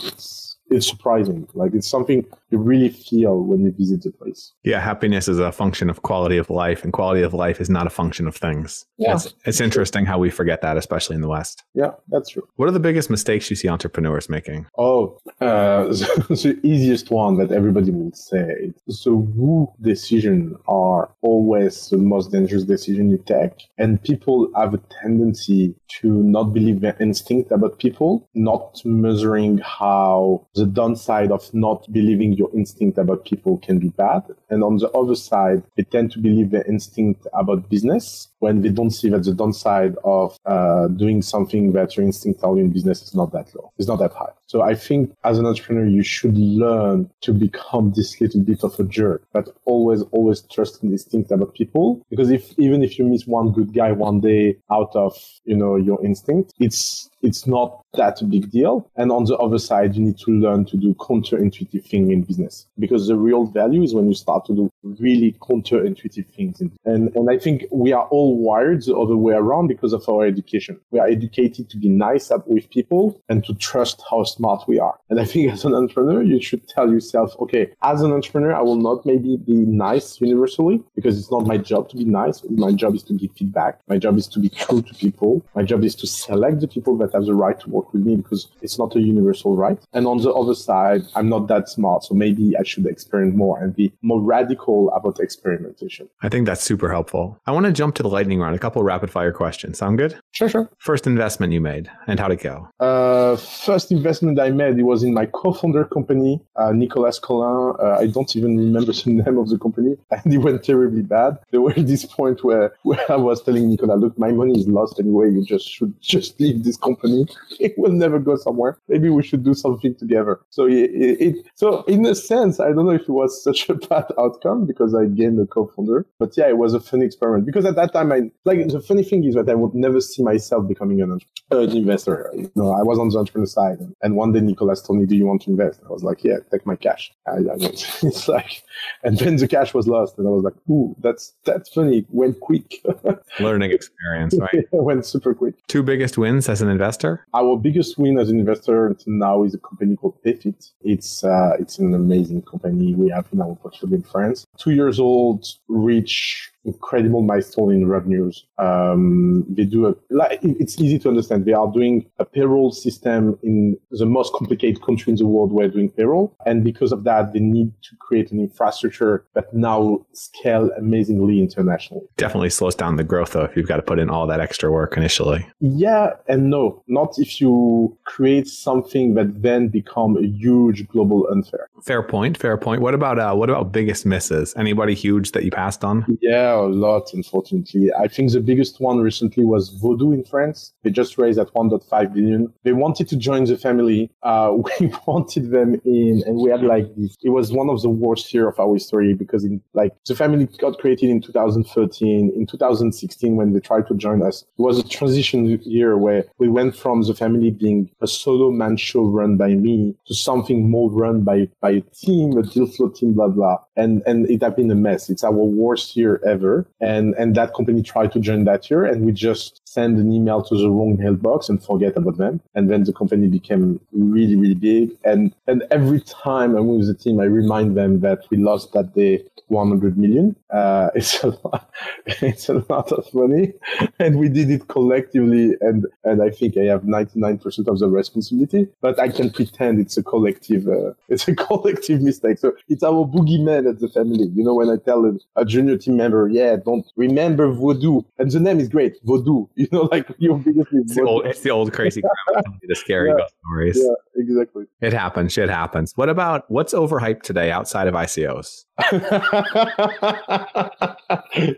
it's 0.03 0.57
it's 0.69 0.87
surprising. 0.87 1.47
Like 1.53 1.73
it's 1.73 1.89
something 1.89 2.25
you 2.51 2.57
really 2.57 2.89
feel 2.89 3.41
when 3.43 3.61
you 3.61 3.71
visit 3.71 4.03
the 4.03 4.11
place. 4.11 4.53
Yeah, 4.63 4.79
happiness 4.79 5.27
is 5.27 5.39
a 5.39 5.51
function 5.51 5.89
of 5.89 6.01
quality 6.01 6.37
of 6.37 6.49
life, 6.49 6.83
and 6.83 6.93
quality 6.93 7.21
of 7.21 7.33
life 7.33 7.61
is 7.61 7.69
not 7.69 7.87
a 7.87 7.89
function 7.89 8.27
of 8.27 8.35
things. 8.35 8.85
Yeah. 8.97 9.13
It's, 9.13 9.33
it's 9.45 9.61
interesting 9.61 10.05
how 10.05 10.17
we 10.17 10.29
forget 10.29 10.61
that, 10.61 10.77
especially 10.77 11.15
in 11.15 11.21
the 11.21 11.27
West. 11.27 11.63
Yeah, 11.73 11.91
that's 12.07 12.29
true. 12.29 12.47
What 12.55 12.67
are 12.67 12.71
the 12.71 12.79
biggest 12.79 13.09
mistakes 13.09 13.49
you 13.49 13.55
see 13.55 13.67
entrepreneurs 13.67 14.29
making? 14.29 14.67
Oh, 14.77 15.19
uh, 15.41 15.83
the 15.87 16.59
easiest 16.63 17.11
one 17.11 17.37
that 17.37 17.51
everybody 17.51 17.91
would 17.91 18.15
say. 18.15 18.73
The 18.87 18.93
who 19.09 19.71
decision 19.81 20.55
are 20.67 21.09
always 21.21 21.89
the 21.89 21.97
most 21.97 22.31
dangerous 22.31 22.63
decision 22.63 23.09
you 23.09 23.23
take. 23.25 23.67
And 23.77 24.01
people 24.01 24.49
have 24.55 24.73
a 24.73 24.81
tendency 25.01 25.75
to 25.99 26.07
not 26.07 26.53
believe 26.53 26.81
their 26.81 26.95
instinct 26.99 27.51
about 27.51 27.79
people, 27.79 28.27
not 28.33 28.81
measuring 28.85 29.59
how 29.59 30.47
the 30.55 30.65
downside 30.65 31.31
of 31.31 31.51
not 31.53 31.85
believing 31.91 32.33
your 32.39 32.49
instinct 32.55 32.97
about 32.97 33.25
people 33.25 33.57
can 33.57 33.77
be 33.77 33.89
bad. 33.89 34.23
And 34.49 34.63
on 34.63 34.77
the 34.77 34.89
other 34.91 35.15
side, 35.15 35.61
they 35.75 35.83
tend 35.83 36.11
to 36.13 36.19
believe 36.19 36.51
their 36.51 36.63
instinct 36.63 37.27
about 37.33 37.69
business 37.69 38.29
when 38.39 38.61
they 38.61 38.69
don't 38.69 38.91
see 38.91 39.09
that 39.09 39.23
the 39.25 39.33
downside 39.33 39.95
of 40.03 40.37
uh, 40.45 40.87
doing 40.87 41.21
something 41.21 41.73
that 41.73 41.97
your 41.97 42.05
instinct 42.05 42.39
tells 42.39 42.57
you 42.57 42.63
in 42.63 42.71
business 42.71 43.03
is 43.03 43.13
not 43.13 43.31
that 43.33 43.53
low, 43.53 43.71
it's 43.77 43.87
not 43.87 43.99
that 43.99 44.13
high. 44.13 44.31
So 44.47 44.61
I 44.61 44.73
think 44.73 45.15
as 45.23 45.37
an 45.37 45.45
entrepreneur, 45.45 45.85
you 45.85 46.01
should 46.01 46.37
learn 46.37 47.09
to 47.21 47.33
become 47.33 47.93
this 47.95 48.19
little 48.19 48.41
bit 48.41 48.63
of 48.63 48.79
a 48.79 48.83
jerk, 48.83 49.21
but 49.31 49.49
always, 49.65 50.01
always 50.11 50.41
trust 50.41 50.81
in 50.81 50.91
instinct 50.91 51.29
about 51.31 51.53
people. 51.53 52.03
Because 52.09 52.31
if 52.31 52.57
even 52.57 52.83
if 52.83 52.97
you 52.97 53.05
miss 53.05 53.27
one 53.27 53.51
good 53.51 53.73
guy 53.73 53.91
one 53.91 54.21
day 54.21 54.57
out 54.71 54.95
of 54.95 55.13
you 55.43 55.55
know 55.55 55.75
your 55.75 56.03
instinct, 56.03 56.53
it's 56.59 57.09
it's 57.21 57.47
not 57.47 57.83
that 57.95 58.21
big 58.29 58.51
deal. 58.51 58.89
And 58.95 59.11
on 59.11 59.25
the 59.25 59.37
other 59.37 59.59
side, 59.59 59.95
you 59.95 60.03
need 60.03 60.17
to 60.19 60.31
learn 60.31 60.65
to 60.65 60.77
do 60.77 60.93
counterintuitive 60.95 61.85
thing 61.85 62.11
in 62.11 62.23
business 62.23 62.67
because 62.77 63.07
the 63.07 63.15
real 63.15 63.45
value 63.45 63.83
is 63.83 63.93
when 63.93 64.07
you 64.07 64.13
start 64.13 64.45
to 64.45 64.55
do 64.55 64.71
really 64.83 65.35
counterintuitive 65.41 66.27
things. 66.27 66.61
And, 66.85 67.15
and 67.15 67.29
I 67.29 67.37
think 67.37 67.65
we 67.71 67.91
are 67.93 68.07
all 68.07 68.37
wired 68.37 68.83
the 68.83 68.95
other 68.95 69.17
way 69.17 69.33
around 69.33 69.67
because 69.67 69.93
of 69.93 70.07
our 70.07 70.25
education. 70.25 70.79
We 70.91 70.99
are 70.99 71.07
educated 71.07 71.69
to 71.69 71.77
be 71.77 71.89
nice 71.89 72.31
with 72.45 72.69
people 72.69 73.19
and 73.29 73.43
to 73.45 73.53
trust 73.55 74.03
how 74.09 74.23
smart 74.23 74.67
we 74.67 74.79
are. 74.79 74.97
And 75.09 75.19
I 75.19 75.25
think 75.25 75.51
as 75.51 75.65
an 75.65 75.73
entrepreneur, 75.73 76.21
you 76.21 76.41
should 76.41 76.67
tell 76.67 76.91
yourself, 76.91 77.35
okay, 77.39 77.71
as 77.81 78.01
an 78.01 78.11
entrepreneur, 78.11 78.53
I 78.53 78.61
will 78.61 78.75
not 78.75 79.05
maybe 79.05 79.37
be 79.37 79.53
nice 79.53 80.21
universally 80.21 80.83
because 80.95 81.17
it's 81.17 81.31
not 81.31 81.47
my 81.47 81.57
job 81.57 81.89
to 81.89 81.97
be 81.97 82.05
nice. 82.05 82.43
My 82.49 82.71
job 82.71 82.95
is 82.95 83.03
to 83.03 83.13
give 83.13 83.31
feedback. 83.33 83.79
My 83.87 83.97
job 83.97 84.17
is 84.17 84.27
to 84.27 84.39
be 84.39 84.49
true 84.49 84.81
to 84.81 84.93
people. 84.93 85.43
My 85.55 85.63
job 85.63 85.83
is 85.83 85.95
to 85.95 86.07
select 86.07 86.61
the 86.61 86.67
people 86.67 86.97
that 86.97 87.08
that 87.11 87.17
have 87.17 87.25
the 87.25 87.35
right 87.35 87.59
to 87.59 87.69
work 87.69 87.93
with 87.93 88.05
me 88.05 88.15
because 88.15 88.47
it's 88.61 88.77
not 88.77 88.95
a 88.95 88.99
universal 88.99 89.55
right. 89.55 89.79
And 89.93 90.05
on 90.07 90.17
the 90.21 90.31
other 90.31 90.55
side, 90.55 91.01
I'm 91.15 91.29
not 91.29 91.47
that 91.47 91.69
smart. 91.69 92.03
So 92.03 92.13
maybe 92.15 92.55
I 92.57 92.63
should 92.63 92.85
experiment 92.85 93.35
more 93.35 93.61
and 93.61 93.75
be 93.75 93.91
more 94.01 94.21
radical 94.21 94.91
about 94.91 95.19
experimentation. 95.19 96.09
I 96.21 96.29
think 96.29 96.45
that's 96.45 96.63
super 96.63 96.89
helpful. 96.89 97.39
I 97.45 97.51
want 97.51 97.65
to 97.65 97.71
jump 97.71 97.95
to 97.95 98.03
the 98.03 98.09
lightning 98.09 98.39
round, 98.39 98.55
a 98.55 98.59
couple 98.59 98.83
rapid 98.83 99.11
fire 99.11 99.31
questions. 99.31 99.77
Sound 99.77 99.97
good? 99.97 100.19
Sure, 100.31 100.49
sure. 100.49 100.69
First 100.77 101.07
investment 101.07 101.53
you 101.53 101.61
made 101.61 101.89
and 102.07 102.19
how'd 102.19 102.31
it 102.31 102.41
go? 102.41 102.69
Uh, 102.79 103.35
first 103.37 103.91
investment 103.91 104.39
I 104.39 104.51
made, 104.51 104.77
it 104.77 104.83
was 104.83 105.03
in 105.03 105.13
my 105.13 105.25
co-founder 105.25 105.85
company, 105.85 106.41
uh, 106.55 106.71
Nicolas 106.71 107.19
Colin. 107.19 107.75
Uh, 107.79 107.97
I 107.99 108.07
don't 108.07 108.35
even 108.35 108.57
remember 108.57 108.91
the 108.91 109.03
name 109.25 109.37
of 109.37 109.49
the 109.49 109.57
company 109.57 109.95
and 110.11 110.33
it 110.33 110.37
went 110.37 110.63
terribly 110.63 111.01
bad. 111.01 111.37
There 111.51 111.61
were 111.61 111.73
this 111.73 112.05
point 112.05 112.43
where, 112.43 112.73
where 112.83 113.11
I 113.11 113.15
was 113.15 113.41
telling 113.41 113.69
Nicolas, 113.69 113.99
look, 113.99 114.17
my 114.17 114.31
money 114.31 114.59
is 114.59 114.67
lost 114.67 114.99
anyway. 114.99 115.31
You 115.31 115.43
just 115.43 115.69
should 115.69 115.93
just 116.01 116.39
leave 116.39 116.63
this 116.63 116.77
company. 116.77 116.98
It 117.59 117.77
will 117.77 117.91
never 117.91 118.19
go 118.19 118.35
somewhere. 118.35 118.77
Maybe 118.87 119.09
we 119.09 119.23
should 119.23 119.43
do 119.43 119.53
something 119.53 119.95
together. 119.95 120.39
So 120.49 120.65
it, 120.65 120.91
it, 120.93 121.35
so 121.55 121.83
in 121.83 122.05
a 122.05 122.15
sense, 122.15 122.59
I 122.59 122.67
don't 122.67 122.85
know 122.85 122.91
if 122.91 123.01
it 123.01 123.09
was 123.09 123.43
such 123.43 123.69
a 123.69 123.73
bad 123.89 124.05
outcome 124.17 124.65
because 124.65 124.95
I 124.95 125.05
gained 125.05 125.39
a 125.39 125.45
co-founder, 125.45 126.05
but 126.19 126.35
yeah, 126.37 126.47
it 126.47 126.57
was 126.57 126.73
a 126.73 126.79
fun 126.79 127.01
experiment 127.01 127.45
because 127.45 127.65
at 127.65 127.75
that 127.75 127.93
time, 127.93 128.11
I 128.11 128.31
like 128.45 128.67
the 128.67 128.79
funny 128.79 129.03
thing 129.03 129.23
is 129.25 129.35
that 129.35 129.49
I 129.49 129.55
would 129.55 129.73
never 129.73 129.99
see 130.01 130.23
myself 130.23 130.67
becoming 130.67 131.01
an, 131.01 131.19
an 131.51 131.75
investor. 131.75 132.29
You 132.35 132.51
know, 132.55 132.71
I 132.71 132.83
was 132.83 132.99
on 132.99 133.09
the 133.09 133.17
entrepreneur 133.17 133.45
side 133.45 133.79
and, 133.79 133.95
and 134.01 134.15
one 134.15 134.31
day 134.31 134.41
Nicolas 134.41 134.81
told 134.81 134.99
me, 134.99 135.05
do 135.05 135.15
you 135.15 135.25
want 135.25 135.41
to 135.43 135.51
invest? 135.51 135.79
I 135.85 135.91
was 135.91 136.03
like, 136.03 136.23
yeah, 136.23 136.37
take 136.51 136.65
my 136.65 136.75
cash. 136.75 137.11
I, 137.27 137.31
I 137.31 137.55
went, 137.57 137.99
it's 138.03 138.27
like, 138.27 138.63
and 139.03 139.17
then 139.17 139.37
the 139.37 139.47
cash 139.47 139.73
was 139.73 139.87
lost 139.87 140.17
and 140.17 140.27
I 140.27 140.31
was 140.31 140.43
like, 140.43 140.55
ooh, 140.69 140.95
that's, 140.99 141.33
that's 141.45 141.69
funny. 141.69 142.05
Went 142.09 142.39
quick. 142.39 142.83
Learning 143.39 143.71
experience, 143.71 144.35
right? 144.39 144.65
went 144.71 145.05
super 145.05 145.33
quick. 145.33 145.55
Two 145.67 145.83
biggest 145.83 146.17
wins 146.17 146.49
as 146.49 146.61
an 146.61 146.69
investor? 146.69 147.25
Our 147.33 147.57
biggest 147.57 147.97
win 147.97 148.19
as 148.19 148.29
an 148.29 148.39
investor 148.39 148.87
until 148.87 149.13
now 149.13 149.43
is 149.43 149.53
a 149.53 149.59
company 149.59 149.95
called 149.95 150.21
Payfit. 150.23 150.71
It's, 150.81 151.23
uh, 151.23 151.55
it's 151.59 151.79
an 151.79 151.93
amazing 151.93 152.43
company 152.43 152.93
we 152.93 153.09
have 153.09 153.27
in 153.31 153.41
our 153.41 153.55
portfolio 153.55 153.95
in 153.95 154.03
France. 154.03 154.45
Two 154.57 154.71
years 154.71 154.99
old, 154.99 155.45
reach 155.67 156.51
incredible 156.69 157.21
milestone 157.21 157.73
in 157.73 157.87
revenues. 157.87 158.45
Um, 158.57 159.45
they 159.49 159.65
do 159.65 159.87
a, 159.87 159.95
like, 160.09 160.39
it's 160.43 160.79
easy 160.79 160.99
to 160.99 161.09
understand. 161.09 161.45
They 161.45 161.53
are 161.53 161.71
doing 161.71 162.09
a 162.19 162.25
payroll 162.25 162.71
system 162.71 163.37
in 163.43 163.77
the 163.91 164.05
most 164.05 164.33
complicated 164.33 164.81
country 164.81 165.11
in 165.11 165.17
the 165.17 165.27
world 165.27 165.51
where 165.51 165.67
doing 165.67 165.89
payroll. 165.89 166.35
And 166.45 166.63
because 166.63 166.91
of 166.91 167.03
that, 167.03 167.33
they 167.33 167.39
need 167.39 167.71
to 167.83 167.95
create 167.97 168.31
an 168.31 168.39
infrastructure 168.39 169.25
that 169.33 169.53
now 169.53 170.05
scale 170.13 170.69
amazingly 170.77 171.39
internationally. 171.39 172.05
Definitely 172.17 172.49
slows 172.49 172.75
down 172.75 172.95
the 172.95 173.03
growth 173.03 173.31
though, 173.33 173.45
if 173.45 173.55
you've 173.55 173.67
got 173.67 173.77
to 173.77 173.81
put 173.81 173.99
in 173.99 174.09
all 174.09 174.27
that 174.27 174.39
extra 174.39 174.71
work 174.71 174.97
initially. 174.97 175.47
Yeah 175.59 176.13
and 176.27 176.49
no, 176.49 176.83
not 176.87 177.15
if 177.17 177.41
you 177.41 177.97
create 178.05 178.47
something 178.47 179.15
that 179.15 179.41
then 179.41 179.67
become 179.67 180.17
a 180.17 180.25
huge 180.25 180.87
global 180.87 181.27
unfair. 181.31 181.69
Fair 181.83 182.03
point. 182.03 182.37
Fair 182.37 182.57
point. 182.57 182.81
What 182.81 182.93
about, 182.93 183.19
uh, 183.19 183.33
what 183.33 183.49
about 183.49 183.71
biggest 183.71 184.05
misses? 184.05 184.53
Anybody 184.55 184.93
huge 184.93 185.31
that 185.31 185.43
you 185.43 185.51
passed 185.51 185.83
on? 185.83 186.05
Yeah, 186.21 186.58
a 186.65 186.67
lot, 186.67 187.13
unfortunately. 187.13 187.91
I 187.93 188.07
think 188.07 188.31
the 188.31 188.39
biggest 188.39 188.79
one 188.79 188.99
recently 188.99 189.45
was 189.45 189.69
Voodoo 189.69 190.11
in 190.11 190.23
France. 190.23 190.73
They 190.83 190.89
just 190.89 191.17
raised 191.17 191.39
at 191.39 191.53
1.5 191.53 192.13
billion. 192.13 192.53
They 192.63 192.73
wanted 192.73 193.07
to 193.09 193.17
join 193.17 193.45
the 193.45 193.57
family. 193.57 194.11
Uh, 194.23 194.57
we 194.79 194.93
wanted 195.05 195.51
them 195.51 195.79
in, 195.85 196.23
and 196.25 196.37
we 196.37 196.49
had 196.49 196.63
like 196.63 196.93
this. 196.95 197.15
It 197.23 197.29
was 197.29 197.51
one 197.51 197.69
of 197.69 197.81
the 197.81 197.89
worst 197.89 198.33
year 198.33 198.47
of 198.47 198.59
our 198.59 198.73
history 198.73 199.13
because 199.13 199.43
in 199.43 199.61
like 199.73 199.93
the 200.05 200.15
family 200.15 200.45
got 200.59 200.77
created 200.79 201.09
in 201.09 201.21
2013. 201.21 202.31
In 202.35 202.45
2016, 202.45 203.35
when 203.35 203.53
they 203.53 203.59
tried 203.59 203.87
to 203.87 203.95
join 203.95 204.21
us, 204.21 204.43
it 204.57 204.61
was 204.61 204.79
a 204.79 204.87
transition 204.87 205.45
year 205.63 205.97
where 205.97 206.25
we 206.37 206.47
went 206.47 206.75
from 206.75 207.01
the 207.03 207.13
family 207.13 207.51
being 207.51 207.89
a 208.01 208.07
solo 208.07 208.51
man 208.51 208.77
show 208.77 209.03
run 209.03 209.37
by 209.37 209.49
me 209.49 209.95
to 210.07 210.13
something 210.13 210.69
more 210.69 210.89
run 210.91 211.21
by 211.21 211.49
by 211.61 211.71
a 211.71 211.81
team, 211.81 212.37
a 212.37 212.43
deal 212.43 212.67
flow 212.67 212.89
team, 212.89 213.13
blah 213.13 213.27
blah. 213.27 213.57
And 213.79 214.03
and 214.05 214.29
it 214.29 214.41
had 214.43 214.55
been 214.55 214.71
a 214.71 214.75
mess. 214.75 215.09
It's 215.09 215.23
our 215.23 215.31
worst 215.31 215.95
year 215.95 216.21
ever. 216.25 216.65
And, 216.79 217.15
and 217.15 217.35
that 217.35 217.53
company 217.53 217.81
tried 217.81 218.11
to 218.13 218.19
join 218.19 218.43
that 218.45 218.69
year 218.69 218.85
and 218.85 219.05
we 219.05 219.11
just 219.11 219.61
send 219.65 219.97
an 219.97 220.11
email 220.11 220.41
to 220.43 220.57
the 220.57 220.69
wrong 220.69 220.97
mailbox 220.97 221.49
and 221.49 221.63
forget 221.63 221.95
about 221.95 222.17
them. 222.17 222.41
And 222.55 222.69
then 222.69 222.83
the 222.83 222.93
company 222.93 223.27
became 223.27 223.79
really, 223.91 224.35
really 224.35 224.55
big. 224.55 224.91
And, 225.03 225.33
and 225.47 225.63
every 225.71 226.01
time 226.01 226.55
I'm 226.55 226.67
with 226.67 226.87
the 226.87 226.93
team, 226.93 227.19
I 227.19 227.25
remind 227.25 227.77
them 227.77 227.99
that 228.01 228.19
we 228.29 228.37
lost 228.37 228.73
that 228.73 228.95
day 228.95 229.23
100 229.47 229.97
million. 229.97 230.35
Uh, 230.49 230.89
it's 230.95 231.23
a 231.23 231.29
lot, 231.43 231.71
it's 232.05 232.49
a 232.49 232.63
lot 232.69 232.91
of 232.91 233.13
money 233.13 233.53
and 233.99 234.17
we 234.17 234.29
did 234.29 234.49
it 234.49 234.67
collectively. 234.67 235.55
And, 235.61 235.85
and 236.03 236.21
I 236.21 236.29
think 236.29 236.57
I 236.57 236.63
have 236.63 236.83
99% 236.83 237.67
of 237.67 237.79
the 237.79 237.87
responsibility, 237.87 238.67
but 238.81 238.99
I 238.99 239.09
can 239.09 239.29
pretend 239.29 239.79
it's 239.79 239.97
a 239.97 240.03
collective, 240.03 240.67
uh, 240.67 240.93
it's 241.09 241.27
a 241.27 241.35
collective 241.35 242.01
mistake. 242.01 242.39
So 242.39 242.53
it's 242.67 242.83
our 242.83 243.05
boogeyman 243.05 243.68
at 243.69 243.79
the 243.79 243.87
family. 243.87 244.29
You 244.33 244.43
know, 244.43 244.55
when 244.55 244.69
I 244.69 244.77
tell 244.77 245.05
a, 245.05 245.13
a 245.35 245.45
junior 245.45 245.77
team 245.77 245.97
member, 245.97 246.27
yeah, 246.29 246.55
don't 246.57 246.85
remember 246.95 247.51
Voodoo. 247.51 248.01
And 248.17 248.31
the 248.31 248.39
name 248.39 248.59
is 248.59 248.69
great, 248.69 248.97
Voodoo. 249.03 249.45
You 249.59 249.67
know, 249.71 249.89
like 249.91 250.07
your 250.19 250.37
biggest 250.37 250.69
it's 250.71 250.95
the, 250.95 251.01
old, 251.01 251.25
it's 251.25 251.41
the 251.41 251.51
old 251.51 251.73
crazy 251.73 252.01
the 252.67 252.75
scary 252.75 253.09
yeah, 253.09 253.25
stories. 253.43 253.77
Yeah, 253.77 254.21
exactly. 254.23 254.65
It 254.81 254.93
happens. 254.93 255.33
Shit 255.33 255.49
happens. 255.49 255.91
What 255.95 256.09
about 256.09 256.49
what's 256.49 256.73
overhyped 256.73 257.23
today 257.23 257.51
outside 257.51 257.87
of 257.87 257.93
ICOs? 257.93 258.63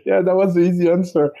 yeah, 0.04 0.20
that 0.20 0.34
was 0.34 0.54
the 0.54 0.60
easy 0.60 0.90
answer. 0.90 1.32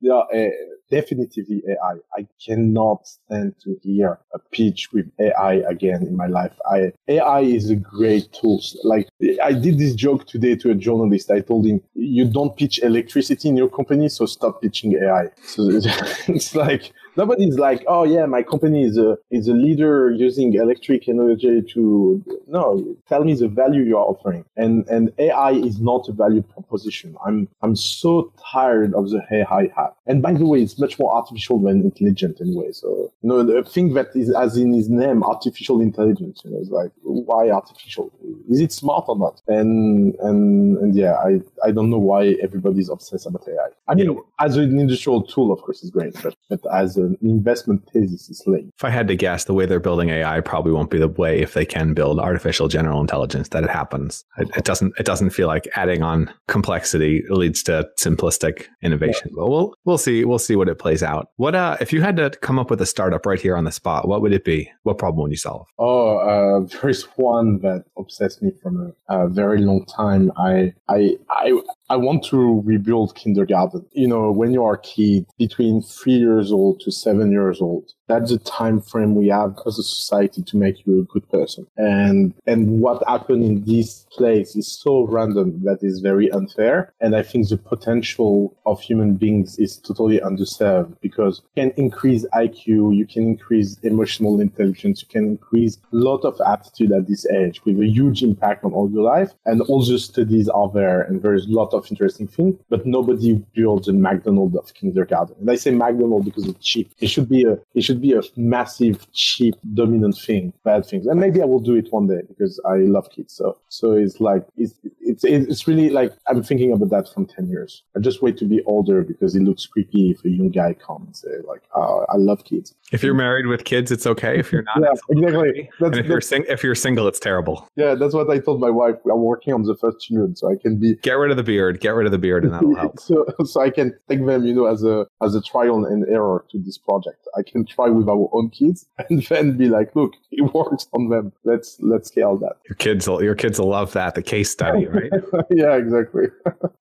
yeah, 0.00 0.14
uh, 0.14 0.48
definitively 0.90 1.62
AI. 1.68 1.96
I 2.16 2.26
cannot 2.44 3.06
stand 3.06 3.54
to 3.64 3.76
hear 3.82 4.18
a 4.34 4.38
pitch 4.38 4.90
with 4.92 5.06
AI 5.18 5.54
again 5.68 6.02
in 6.06 6.16
my 6.16 6.26
life. 6.26 6.52
I 6.70 6.92
AI 7.08 7.40
is 7.40 7.70
a 7.70 7.76
great 7.76 8.32
tool. 8.32 8.62
Like 8.84 9.08
I 9.42 9.52
did 9.52 9.78
this 9.78 9.94
joke 9.94 10.26
today 10.26 10.56
to 10.56 10.70
a 10.70 10.74
journalist. 10.74 11.30
I 11.30 11.40
told 11.40 11.66
him, 11.66 11.80
"You 11.94 12.24
don't 12.26 12.56
pitch 12.56 12.80
electricity 12.82 13.48
in 13.48 13.56
your 13.56 13.68
company, 13.68 14.08
so 14.08 14.26
stop 14.26 14.62
pitching 14.62 14.94
AI." 14.94 15.30
So 15.44 15.68
it's 16.28 16.54
like 16.54 16.92
nobody's 17.16 17.58
like, 17.58 17.84
oh 17.86 18.04
yeah, 18.04 18.26
my 18.26 18.42
company 18.42 18.84
is 18.84 18.98
a 18.98 19.18
is 19.30 19.48
a 19.48 19.52
leader 19.52 20.10
using 20.10 20.54
electric 20.54 21.08
energy 21.08 21.62
to 21.74 22.22
no, 22.46 22.96
tell 23.08 23.24
me 23.24 23.34
the 23.34 23.48
value 23.48 23.82
you're 23.82 23.98
offering. 23.98 24.44
And 24.56 24.86
and 24.88 25.12
AI 25.18 25.52
is 25.52 25.80
not 25.80 26.08
a 26.08 26.12
value 26.12 26.42
proposition. 26.42 27.16
I'm 27.24 27.48
I'm 27.62 27.76
so 27.76 28.32
tired 28.52 28.94
of 28.94 29.10
the 29.10 29.22
AI 29.30 29.70
hat. 29.76 29.94
And 30.06 30.22
by 30.22 30.34
the 30.34 30.46
way, 30.46 30.62
it's 30.62 30.78
much 30.78 30.98
more 30.98 31.14
artificial 31.14 31.58
than 31.58 31.82
intelligent 31.82 32.40
anyway. 32.40 32.72
So 32.72 33.12
you 33.22 33.28
know 33.28 33.42
the 33.42 33.62
thing 33.62 33.94
that 33.94 34.08
is 34.14 34.34
as 34.34 34.56
in 34.56 34.72
his 34.72 34.88
name, 34.88 35.22
artificial 35.22 35.80
intelligence. 35.80 36.42
You 36.44 36.50
know, 36.52 36.58
it's 36.58 36.70
like 36.70 36.90
why 37.02 37.50
artificial? 37.50 38.12
Is 38.48 38.60
it 38.60 38.72
smart 38.72 39.06
or 39.08 39.18
not? 39.18 39.42
And 39.48 40.14
and 40.20 40.78
and 40.78 40.94
yeah, 40.94 41.14
I 41.14 41.40
I 41.64 41.70
don't 41.70 41.90
know 41.90 41.98
why 41.98 42.36
everybody's 42.42 42.88
obsessed 42.88 43.26
about 43.26 43.48
AI. 43.48 43.68
I 43.88 43.94
mean, 43.94 44.12
yeah. 44.12 44.20
as 44.40 44.56
an 44.56 44.78
industrial 44.78 45.22
tool, 45.22 45.52
of 45.52 45.60
course, 45.62 45.82
it's 45.82 45.90
great, 45.90 46.14
but, 46.22 46.34
but 46.48 46.60
as 46.72 46.96
a 46.96 47.05
an 47.06 47.18
investment 47.22 47.88
thesis 47.92 48.28
is 48.28 48.42
late. 48.46 48.68
If 48.76 48.84
I 48.84 48.90
had 48.90 49.08
to 49.08 49.16
guess, 49.16 49.44
the 49.44 49.54
way 49.54 49.66
they're 49.66 49.80
building 49.80 50.10
AI 50.10 50.40
probably 50.40 50.72
won't 50.72 50.90
be 50.90 50.98
the 50.98 51.08
way 51.08 51.40
if 51.40 51.54
they 51.54 51.64
can 51.64 51.94
build 51.94 52.18
artificial 52.18 52.68
general 52.68 53.00
intelligence 53.00 53.48
that 53.48 53.64
it 53.64 53.70
happens. 53.70 54.24
It, 54.38 54.48
it 54.56 54.64
doesn't. 54.64 54.94
It 54.98 55.06
doesn't 55.06 55.30
feel 55.30 55.46
like 55.46 55.68
adding 55.74 56.02
on 56.02 56.32
complexity 56.48 57.22
leads 57.28 57.62
to 57.64 57.88
simplistic 57.98 58.66
innovation. 58.82 59.30
Yeah. 59.30 59.36
But 59.36 59.50
we'll 59.50 59.74
we'll 59.84 59.98
see. 59.98 60.24
We'll 60.24 60.38
see 60.38 60.56
what 60.56 60.68
it 60.68 60.78
plays 60.78 61.02
out. 61.02 61.30
What 61.36 61.54
uh, 61.54 61.76
if 61.80 61.92
you 61.92 62.02
had 62.02 62.16
to 62.16 62.30
come 62.30 62.58
up 62.58 62.70
with 62.70 62.80
a 62.80 62.86
startup 62.86 63.26
right 63.26 63.40
here 63.40 63.56
on 63.56 63.64
the 63.64 63.72
spot? 63.72 64.08
What 64.08 64.22
would 64.22 64.32
it 64.32 64.44
be? 64.44 64.70
What 64.82 64.98
problem 64.98 65.22
would 65.22 65.30
you 65.30 65.36
solve? 65.36 65.66
Oh, 65.78 66.18
uh, 66.18 66.66
there 66.80 66.90
is 66.90 67.04
one 67.16 67.60
that 67.60 67.84
obsessed 67.98 68.42
me 68.42 68.52
from 68.62 68.94
a, 69.08 69.14
a 69.24 69.28
very 69.28 69.60
long 69.60 69.84
time. 69.86 70.32
I 70.36 70.74
I 70.88 71.16
I 71.30 71.60
I 71.88 71.96
want 71.96 72.24
to 72.24 72.62
rebuild 72.64 73.14
kindergarten. 73.14 73.86
You 73.92 74.08
know, 74.08 74.32
when 74.32 74.52
you 74.52 74.64
are 74.64 74.74
a 74.74 74.80
kid 74.80 75.26
between 75.38 75.82
three 75.82 76.14
years 76.14 76.50
old 76.52 76.80
to 76.80 76.90
seven 77.02 77.30
years 77.30 77.60
old, 77.60 77.92
that's 78.08 78.30
the 78.30 78.38
time 78.38 78.80
frame 78.80 79.14
we 79.14 79.28
have 79.28 79.58
as 79.66 79.78
a 79.78 79.82
society 79.82 80.42
to 80.42 80.56
make 80.56 80.86
you 80.86 81.00
a 81.00 81.04
good 81.04 81.28
person. 81.30 81.66
And 81.76 82.34
and 82.46 82.80
what 82.80 83.02
happened 83.08 83.44
in 83.44 83.64
this 83.64 84.06
place 84.10 84.56
is 84.56 84.66
so 84.66 85.02
random 85.06 85.62
that 85.64 85.82
is 85.82 86.00
very 86.00 86.30
unfair. 86.30 86.92
And 87.00 87.16
I 87.16 87.22
think 87.22 87.48
the 87.48 87.56
potential 87.56 88.56
of 88.64 88.80
human 88.80 89.14
beings 89.14 89.58
is 89.58 89.76
totally 89.78 90.18
underserved 90.20 90.96
because 91.00 91.42
you 91.54 91.64
can 91.64 91.72
increase 91.76 92.24
IQ, 92.34 92.96
you 92.96 93.06
can 93.06 93.24
increase 93.24 93.78
emotional 93.82 94.40
intelligence, 94.40 95.02
you 95.02 95.08
can 95.08 95.24
increase 95.24 95.78
a 95.92 95.96
lot 95.96 96.24
of 96.24 96.40
aptitude 96.46 96.92
at 96.92 97.06
this 97.06 97.26
age 97.26 97.64
with 97.64 97.80
a 97.80 97.86
huge 97.86 98.22
impact 98.22 98.64
on 98.64 98.72
all 98.72 98.90
your 98.90 99.02
life. 99.02 99.32
And 99.44 99.60
all 99.62 99.84
the 99.84 99.98
studies 99.98 100.48
are 100.48 100.70
there 100.72 101.02
and 101.02 101.22
there's 101.22 101.46
a 101.46 101.50
lot 101.50 101.72
of 101.74 101.86
interesting 101.90 102.26
things, 102.26 102.56
but 102.68 102.86
nobody 102.86 103.34
builds 103.54 103.88
a 103.88 103.92
McDonald's 103.92 104.56
of 104.56 104.72
kindergarten. 104.74 105.36
And 105.40 105.50
I 105.50 105.56
say 105.56 105.70
McDonald's 105.70 106.26
because 106.26 106.46
it's 106.46 106.64
cheap. 106.64 106.92
It 107.00 107.08
should 107.08 107.28
be 107.28 107.44
a 107.44 107.58
it 107.74 107.82
should 107.82 107.95
should 107.96 108.02
be 108.02 108.12
a 108.12 108.22
massive, 108.36 109.10
cheap, 109.12 109.54
dominant 109.74 110.16
thing, 110.18 110.52
bad 110.64 110.84
things. 110.86 111.06
And 111.06 111.20
maybe 111.20 111.40
I 111.40 111.44
will 111.44 111.60
do 111.60 111.74
it 111.74 111.88
one 111.90 112.06
day 112.06 112.20
because 112.28 112.60
I 112.66 112.76
love 112.76 113.10
kids. 113.10 113.34
So, 113.34 113.58
so 113.68 113.92
it's 113.92 114.20
like, 114.20 114.46
it's, 114.56 114.74
it's, 115.00 115.24
it's 115.24 115.66
really 115.66 115.90
like, 115.90 116.12
I'm 116.28 116.42
thinking 116.42 116.72
about 116.72 116.90
that 116.90 117.12
from 117.12 117.26
10 117.26 117.48
years. 117.48 117.82
I 117.96 118.00
just 118.00 118.22
wait 118.22 118.36
to 118.38 118.44
be 118.44 118.62
older 118.64 119.02
because 119.02 119.34
it 119.34 119.42
looks 119.42 119.66
creepy 119.66 120.10
if 120.10 120.24
a 120.24 120.28
young 120.28 120.50
guy 120.50 120.74
comes 120.74 121.06
and 121.06 121.16
say 121.16 121.46
like, 121.48 121.62
oh, 121.74 122.04
I 122.08 122.16
love 122.16 122.44
kids. 122.44 122.74
If 122.92 123.02
you're 123.02 123.14
married 123.14 123.46
with 123.46 123.64
kids, 123.64 123.90
it's 123.90 124.06
okay. 124.06 124.38
If 124.38 124.52
you're 124.52 124.62
not, 124.62 124.80
yeah, 124.80 124.92
exactly. 125.08 125.70
and 125.80 125.96
if 125.96 126.06
you're 126.06 126.20
sing- 126.20 126.44
if 126.48 126.62
you're 126.62 126.76
single, 126.76 127.08
it's 127.08 127.18
terrible. 127.18 127.68
Yeah, 127.74 127.94
that's 127.94 128.14
what 128.14 128.30
I 128.30 128.38
told 128.38 128.60
my 128.60 128.70
wife. 128.70 128.94
I'm 129.10 129.22
working 129.22 129.52
on 129.52 129.62
the 129.64 129.74
first 129.74 130.00
children, 130.00 130.36
so 130.36 130.50
I 130.50 130.54
can 130.56 130.78
be 130.78 130.94
get 131.02 131.14
rid 131.14 131.32
of 131.32 131.36
the 131.36 131.42
beard, 131.42 131.80
get 131.80 131.94
rid 131.94 132.06
of 132.06 132.12
the 132.12 132.18
beard, 132.18 132.44
and 132.44 132.54
that'll 132.54 132.76
help. 132.76 133.00
so, 133.08 133.26
so 133.44 133.60
I 133.60 133.70
can 133.70 133.92
take 134.08 134.24
them, 134.24 134.44
you 134.44 134.54
know, 134.54 134.66
as 134.66 134.84
a 134.84 135.06
as 135.20 135.34
a 135.34 135.42
trial 135.42 135.84
and 135.84 136.06
error 136.08 136.44
to 136.50 136.58
this 136.58 136.78
project. 136.78 137.26
I 137.36 137.42
can 137.42 137.66
try 137.66 137.85
with 137.90 138.08
our 138.08 138.28
own 138.32 138.50
kids 138.50 138.86
and 139.10 139.22
then 139.24 139.56
be 139.56 139.68
like, 139.68 139.94
look, 139.94 140.12
it 140.30 140.42
works 140.54 140.86
on 140.92 141.08
them. 141.08 141.32
Let's 141.44 141.76
let's 141.80 142.08
scale 142.08 142.36
that. 142.38 142.56
Your 142.68 142.76
kids, 142.76 143.08
will, 143.08 143.22
your 143.22 143.34
kids 143.34 143.58
will 143.58 143.68
love 143.68 143.92
that. 143.92 144.14
The 144.14 144.22
case 144.22 144.50
study, 144.50 144.86
right? 144.98 145.10
yeah, 145.50 145.76
exactly. 145.76 146.26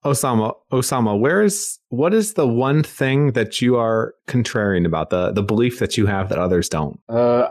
Oussama, 0.03 0.53
Oussama, 0.71 1.19
where 1.19 1.41
is 1.41 1.79
what 1.89 2.13
is 2.13 2.33
the 2.33 2.47
one 2.47 2.83
thing 2.83 3.31
that 3.33 3.61
you 3.61 3.77
are 3.77 4.15
contrarian 4.27 4.85
about 4.85 5.09
the 5.09 5.31
the 5.31 5.43
belief 5.43 5.79
that 5.79 5.97
you 5.97 6.05
have 6.05 6.29
that 6.29 6.39
others 6.39 6.69
don't? 6.69 6.99
Uh, 7.09 7.49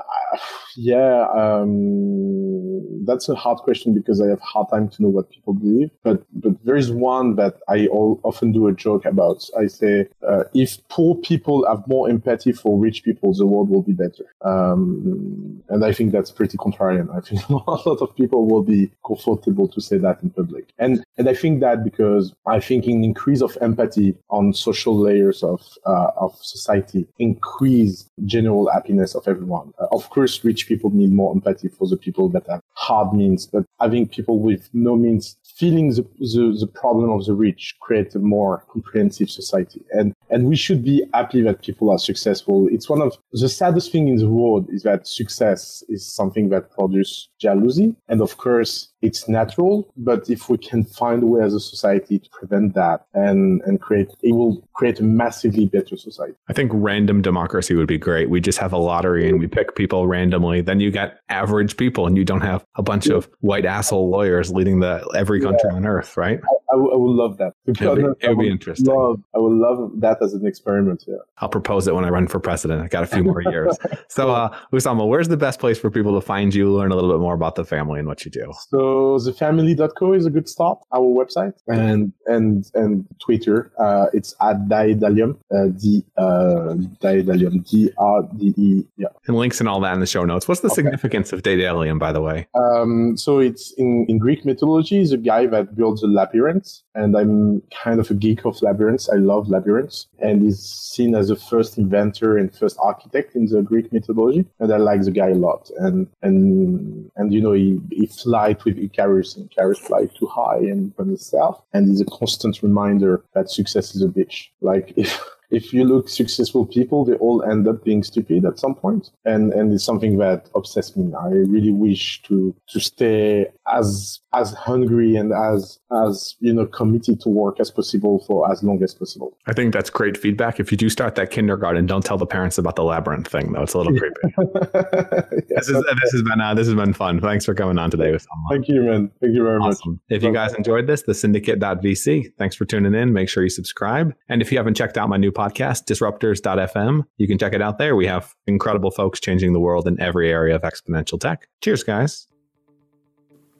yeah, 0.76 1.26
um, 1.34 3.04
that's 3.04 3.28
a 3.28 3.34
hard 3.34 3.58
question 3.58 3.94
because 3.94 4.20
I 4.20 4.28
have 4.28 4.40
hard 4.40 4.68
time 4.70 4.88
to 4.88 5.02
know 5.02 5.08
what 5.08 5.30
people 5.30 5.54
believe. 5.54 5.90
But 6.02 6.22
but 6.32 6.52
there 6.64 6.76
is 6.76 6.90
one 6.90 7.36
that 7.36 7.60
I 7.68 7.86
all, 7.88 8.20
often 8.24 8.52
do 8.52 8.66
a 8.66 8.72
joke 8.72 9.04
about. 9.04 9.48
I 9.58 9.66
say 9.66 10.08
uh, 10.26 10.44
if 10.54 10.86
poor 10.88 11.14
people 11.16 11.66
have 11.66 11.86
more 11.86 12.08
empathy 12.08 12.52
for 12.52 12.78
rich 12.78 13.04
people, 13.04 13.34
the 13.34 13.46
world 13.46 13.70
will 13.70 13.82
be 13.82 13.92
better. 13.92 14.24
Um, 14.42 15.62
and 15.68 15.84
I 15.84 15.92
think 15.92 16.12
that's 16.12 16.30
pretty 16.30 16.56
contrarian. 16.56 17.14
I 17.14 17.20
think 17.20 17.48
a 17.48 17.54
lot 17.54 18.00
of 18.00 18.14
people 18.16 18.46
will 18.46 18.62
be 18.62 18.90
comfortable 19.06 19.68
to 19.68 19.80
say 19.80 19.98
that 19.98 20.22
in 20.22 20.30
public. 20.30 20.72
And 20.78 21.04
and 21.18 21.28
I 21.28 21.34
think 21.34 21.60
that 21.60 21.84
because 21.84 22.34
I 22.46 22.60
think 22.60 22.86
an 22.86 23.04
increase 23.04 23.42
of 23.42 23.56
empathy 23.60 24.14
on 24.30 24.52
social 24.52 24.96
layers 24.96 25.42
of 25.42 25.62
uh, 25.86 26.10
of 26.16 26.36
society 26.40 27.06
increase 27.18 28.08
general 28.24 28.70
happiness 28.70 29.14
of 29.14 29.26
everyone. 29.28 29.72
Uh, 29.78 29.86
of 29.92 30.08
course, 30.10 30.23
rich 30.44 30.66
people 30.66 30.90
need 30.90 31.12
more 31.12 31.32
empathy 31.32 31.68
for 31.68 31.86
the 31.88 31.96
people 31.96 32.28
that 32.30 32.46
have 32.48 32.60
hard 32.74 33.12
means, 33.12 33.46
but 33.46 33.64
having 33.80 34.08
people 34.08 34.38
with 34.38 34.68
no 34.72 34.96
means 34.96 35.36
feeling 35.56 35.90
the, 35.90 36.02
the, 36.18 36.56
the 36.58 36.66
problem 36.66 37.10
of 37.10 37.24
the 37.26 37.34
rich 37.34 37.76
create 37.80 38.14
a 38.14 38.18
more 38.18 38.64
comprehensive 38.70 39.30
society. 39.30 39.82
And, 39.92 40.14
and 40.30 40.48
we 40.48 40.56
should 40.56 40.82
be 40.84 41.04
happy 41.12 41.42
that 41.42 41.62
people 41.62 41.90
are 41.90 41.98
successful. 41.98 42.68
It's 42.70 42.88
one 42.88 43.02
of 43.02 43.16
the 43.32 43.48
saddest 43.48 43.92
thing 43.92 44.08
in 44.08 44.16
the 44.16 44.28
world 44.28 44.68
is 44.70 44.82
that 44.82 45.06
success 45.06 45.82
is 45.88 46.04
something 46.06 46.48
that 46.48 46.70
produces 46.72 47.28
jealousy. 47.40 47.94
And 48.08 48.20
of 48.20 48.36
course, 48.36 48.88
it's 49.04 49.28
natural, 49.28 49.92
but 49.96 50.28
if 50.30 50.48
we 50.48 50.56
can 50.56 50.82
find 50.84 51.22
a 51.22 51.26
way 51.26 51.42
as 51.42 51.52
a 51.52 51.60
society 51.60 52.18
to 52.18 52.30
prevent 52.30 52.74
that 52.74 53.06
and, 53.12 53.60
and 53.66 53.80
create, 53.80 54.08
it 54.22 54.32
will 54.32 54.66
create 54.72 54.98
a 54.98 55.02
massively 55.02 55.66
better 55.66 55.96
society. 55.96 56.34
I 56.48 56.54
think 56.54 56.72
random 56.74 57.20
democracy 57.20 57.74
would 57.74 57.86
be 57.86 57.98
great. 57.98 58.30
We 58.30 58.40
just 58.40 58.58
have 58.58 58.72
a 58.72 58.78
lottery 58.78 59.28
and 59.28 59.38
we 59.38 59.46
pick 59.46 59.76
people 59.76 60.06
randomly. 60.06 60.62
Then 60.62 60.80
you 60.80 60.90
get 60.90 61.20
average 61.28 61.76
people 61.76 62.06
and 62.06 62.16
you 62.16 62.24
don't 62.24 62.40
have 62.40 62.64
a 62.76 62.82
bunch 62.82 63.08
yeah. 63.08 63.16
of 63.16 63.28
white 63.40 63.66
asshole 63.66 64.08
lawyers 64.08 64.50
leading 64.50 64.80
the 64.80 65.06
every 65.14 65.40
country 65.40 65.68
yeah. 65.70 65.76
on 65.76 65.86
earth, 65.86 66.16
right? 66.16 66.40
I, 66.42 66.54
I, 66.74 66.76
w- 66.76 66.92
I 66.92 66.96
would 66.96 67.12
love 67.12 67.36
that. 67.38 67.52
It 67.66 67.80
would 67.80 68.38
be, 68.38 68.44
be 68.46 68.50
interesting. 68.50 68.86
Love, 68.86 69.22
I 69.34 69.38
would 69.38 69.52
love 69.52 69.92
that 70.00 70.20
as 70.22 70.34
an 70.34 70.44
experiment. 70.46 71.04
Yeah. 71.06 71.16
I'll 71.38 71.48
propose 71.48 71.86
it 71.86 71.94
when 71.94 72.04
I 72.04 72.08
run 72.08 72.26
for 72.26 72.40
president. 72.40 72.82
I 72.82 72.88
got 72.88 73.04
a 73.04 73.06
few 73.06 73.22
more 73.22 73.42
years. 73.42 73.76
so, 74.08 74.30
uh, 74.30 74.56
Oussama, 74.72 75.06
where's 75.06 75.28
the 75.28 75.36
best 75.36 75.60
place 75.60 75.78
for 75.78 75.90
people 75.90 76.14
to 76.14 76.20
find 76.20 76.54
you, 76.54 76.72
learn 76.72 76.90
a 76.90 76.96
little 76.96 77.10
bit 77.10 77.20
more 77.20 77.34
about 77.34 77.54
the 77.54 77.64
family 77.64 78.00
and 78.00 78.08
what 78.08 78.24
you 78.24 78.30
do? 78.30 78.52
So, 78.70 79.18
thefamily.co 79.18 80.12
is 80.12 80.26
a 80.26 80.30
good 80.30 80.48
start. 80.48 80.78
Our 80.92 81.00
website 81.00 81.54
and 81.68 82.12
and 82.26 82.70
and 82.74 83.06
Twitter. 83.20 83.72
Uh, 83.78 84.06
it's 84.12 84.34
at 84.40 84.68
Daedalium. 84.68 85.36
Uh, 85.54 85.68
D 85.80 86.04
uh, 86.16 86.74
Daedalium. 87.02 87.68
D 87.68 87.90
R 87.98 88.22
D 88.36 88.54
E. 88.56 88.84
Yeah. 88.96 89.08
And 89.26 89.36
links 89.36 89.60
and 89.60 89.68
all 89.68 89.80
that 89.80 89.94
in 89.94 90.00
the 90.00 90.06
show 90.06 90.24
notes. 90.24 90.48
What's 90.48 90.60
the 90.60 90.68
okay. 90.68 90.76
significance 90.76 91.32
of 91.32 91.42
Daedalium, 91.42 91.98
by 91.98 92.12
the 92.12 92.20
way? 92.20 92.48
Um, 92.54 93.16
so 93.16 93.38
it's 93.38 93.72
in 93.72 94.06
in 94.08 94.18
Greek 94.18 94.44
mythology. 94.44 95.00
Is 95.00 95.12
a 95.12 95.16
guy 95.16 95.46
that 95.46 95.76
builds 95.76 96.02
a 96.02 96.06
labyrinth, 96.06 96.63
and 96.94 97.16
I'm 97.16 97.62
kind 97.82 98.00
of 98.00 98.10
a 98.10 98.14
geek 98.14 98.44
of 98.44 98.60
labyrinths. 98.62 99.08
I 99.08 99.16
love 99.16 99.48
labyrinths, 99.48 100.08
and 100.18 100.42
he's 100.42 100.60
seen 100.60 101.14
as 101.14 101.28
the 101.28 101.36
first 101.36 101.78
inventor 101.78 102.38
and 102.38 102.54
first 102.54 102.76
architect 102.80 103.34
in 103.34 103.46
the 103.46 103.62
Greek 103.62 103.92
mythology, 103.92 104.46
and 104.60 104.72
I 104.72 104.76
like 104.78 105.02
the 105.02 105.10
guy 105.10 105.28
a 105.28 105.34
lot. 105.34 105.70
And 105.78 106.06
and 106.22 107.10
and 107.16 107.32
you 107.32 107.40
know 107.40 107.52
he 107.52 107.80
he 107.90 108.06
flies 108.06 108.64
with 108.64 108.78
Icarus, 108.78 109.36
and 109.36 109.50
Icarus 109.50 109.78
flies 109.78 110.10
too 110.18 110.26
high 110.26 110.58
and 110.58 110.94
from 110.94 111.08
himself, 111.08 111.62
and 111.72 111.88
he's 111.88 112.00
a 112.00 112.06
constant 112.06 112.62
reminder 112.62 113.24
that 113.34 113.50
success 113.50 113.94
is 113.94 114.02
a 114.02 114.08
bitch. 114.08 114.48
Like 114.60 114.92
if 114.96 115.20
if 115.54 115.72
you 115.72 115.84
look 115.84 116.08
successful 116.08 116.66
people, 116.66 117.04
they 117.04 117.14
all 117.14 117.42
end 117.44 117.68
up 117.68 117.84
being 117.84 118.02
stupid 118.02 118.44
at 118.44 118.58
some 118.58 118.74
point. 118.74 119.10
And, 119.24 119.52
and 119.52 119.72
it's 119.72 119.84
something 119.84 120.18
that 120.18 120.50
obsesses 120.54 120.96
me. 120.96 121.12
I 121.14 121.28
really 121.28 121.70
wish 121.70 122.22
to, 122.22 122.54
to 122.68 122.80
stay 122.80 123.46
as, 123.72 124.20
as 124.32 124.52
hungry 124.54 125.14
and 125.14 125.32
as, 125.32 125.78
as, 125.92 126.34
you 126.40 126.52
know, 126.52 126.66
committed 126.66 127.20
to 127.20 127.28
work 127.28 127.60
as 127.60 127.70
possible 127.70 128.24
for 128.26 128.50
as 128.50 128.62
long 128.64 128.82
as 128.82 128.94
possible. 128.94 129.38
I 129.46 129.52
think 129.52 129.72
that's 129.72 129.90
great 129.90 130.16
feedback. 130.16 130.58
If 130.58 130.72
you 130.72 130.76
do 130.76 130.90
start 130.90 131.14
that 131.14 131.30
kindergarten, 131.30 131.86
don't 131.86 132.04
tell 132.04 132.18
the 132.18 132.26
parents 132.26 132.58
about 132.58 132.74
the 132.74 132.84
labyrinth 132.84 133.28
thing 133.28 133.52
though. 133.52 133.62
It's 133.62 133.74
a 133.74 133.78
little 133.78 133.96
creepy. 133.98 134.34
this, 135.48 135.68
is, 135.68 135.84
this 136.02 136.12
has 136.12 136.22
been, 136.22 136.40
uh, 136.40 136.54
this 136.54 136.66
has 136.66 136.74
been 136.74 136.92
fun. 136.92 137.20
Thanks 137.20 137.44
for 137.44 137.54
coming 137.54 137.78
on 137.78 137.90
today 137.90 138.10
with 138.10 138.26
someone. 138.28 138.56
Thank 138.56 138.68
you, 138.68 138.82
man. 138.82 139.10
Thank 139.20 139.34
you 139.34 139.44
very 139.44 139.58
awesome. 139.58 139.92
much. 139.92 140.00
If 140.08 140.24
you 140.24 140.32
guys 140.32 140.52
enjoyed 140.54 140.88
this, 140.88 141.02
the 141.02 141.14
syndicate.vc, 141.14 142.32
thanks 142.38 142.56
for 142.56 142.64
tuning 142.64 142.94
in. 142.94 143.12
Make 143.12 143.28
sure 143.28 143.44
you 143.44 143.50
subscribe. 143.50 144.12
And 144.28 144.42
if 144.42 144.50
you 144.50 144.58
haven't 144.58 144.74
checked 144.74 144.98
out 144.98 145.08
my 145.08 145.16
new 145.16 145.30
podcast, 145.30 145.43
podcast, 145.44 145.84
disruptors.fm. 145.84 147.02
You 147.18 147.26
can 147.26 147.38
check 147.38 147.52
it 147.52 147.62
out 147.62 147.78
there. 147.78 147.96
We 147.96 148.06
have 148.06 148.34
incredible 148.46 148.90
folks 148.90 149.20
changing 149.20 149.52
the 149.52 149.60
world 149.60 149.86
in 149.86 150.00
every 150.00 150.30
area 150.30 150.56
of 150.56 150.62
exponential 150.62 151.20
tech. 151.20 151.48
Cheers, 151.62 151.82
guys. 151.82 152.28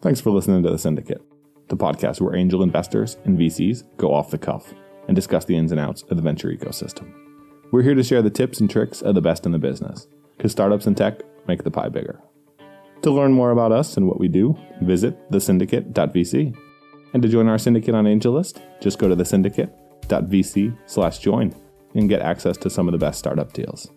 Thanks 0.00 0.20
for 0.20 0.30
listening 0.30 0.62
to 0.62 0.70
The 0.70 0.78
Syndicate, 0.78 1.22
the 1.68 1.76
podcast 1.76 2.20
where 2.20 2.36
angel 2.36 2.62
investors 2.62 3.16
and 3.24 3.38
VCs 3.38 3.84
go 3.96 4.12
off 4.12 4.30
the 4.30 4.38
cuff 4.38 4.72
and 5.08 5.14
discuss 5.14 5.44
the 5.44 5.56
ins 5.56 5.72
and 5.72 5.80
outs 5.80 6.02
of 6.02 6.16
the 6.16 6.22
venture 6.22 6.48
ecosystem. 6.48 7.12
We're 7.70 7.82
here 7.82 7.94
to 7.94 8.02
share 8.02 8.22
the 8.22 8.30
tips 8.30 8.60
and 8.60 8.70
tricks 8.70 9.02
of 9.02 9.14
the 9.14 9.22
best 9.22 9.46
in 9.46 9.52
the 9.52 9.58
business, 9.58 10.06
because 10.36 10.52
startups 10.52 10.86
and 10.86 10.96
tech 10.96 11.20
make 11.46 11.64
the 11.64 11.70
pie 11.70 11.88
bigger. 11.88 12.20
To 13.02 13.10
learn 13.10 13.32
more 13.32 13.50
about 13.50 13.72
us 13.72 13.96
and 13.96 14.06
what 14.06 14.20
we 14.20 14.28
do, 14.28 14.56
visit 14.82 15.30
thesyndicate.vc. 15.30 16.56
And 17.12 17.22
to 17.22 17.28
join 17.28 17.48
our 17.48 17.58
syndicate 17.58 17.94
on 17.94 18.04
AngelList, 18.04 18.60
just 18.80 18.98
go 18.98 19.08
to 19.08 19.16
thesyndicate.vc 19.16 20.78
slash 20.86 21.18
join 21.18 21.54
and 21.94 22.08
get 22.08 22.20
access 22.20 22.56
to 22.58 22.70
some 22.70 22.88
of 22.88 22.92
the 22.92 22.98
best 22.98 23.18
startup 23.18 23.52
deals. 23.52 23.90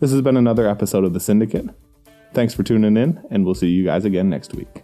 This 0.00 0.10
has 0.10 0.20
been 0.22 0.36
another 0.36 0.68
episode 0.68 1.04
of 1.04 1.12
The 1.12 1.20
Syndicate. 1.20 1.66
Thanks 2.34 2.54
for 2.54 2.62
tuning 2.62 2.96
in, 2.96 3.22
and 3.30 3.44
we'll 3.44 3.54
see 3.54 3.68
you 3.68 3.84
guys 3.84 4.04
again 4.04 4.28
next 4.28 4.54
week. 4.54 4.82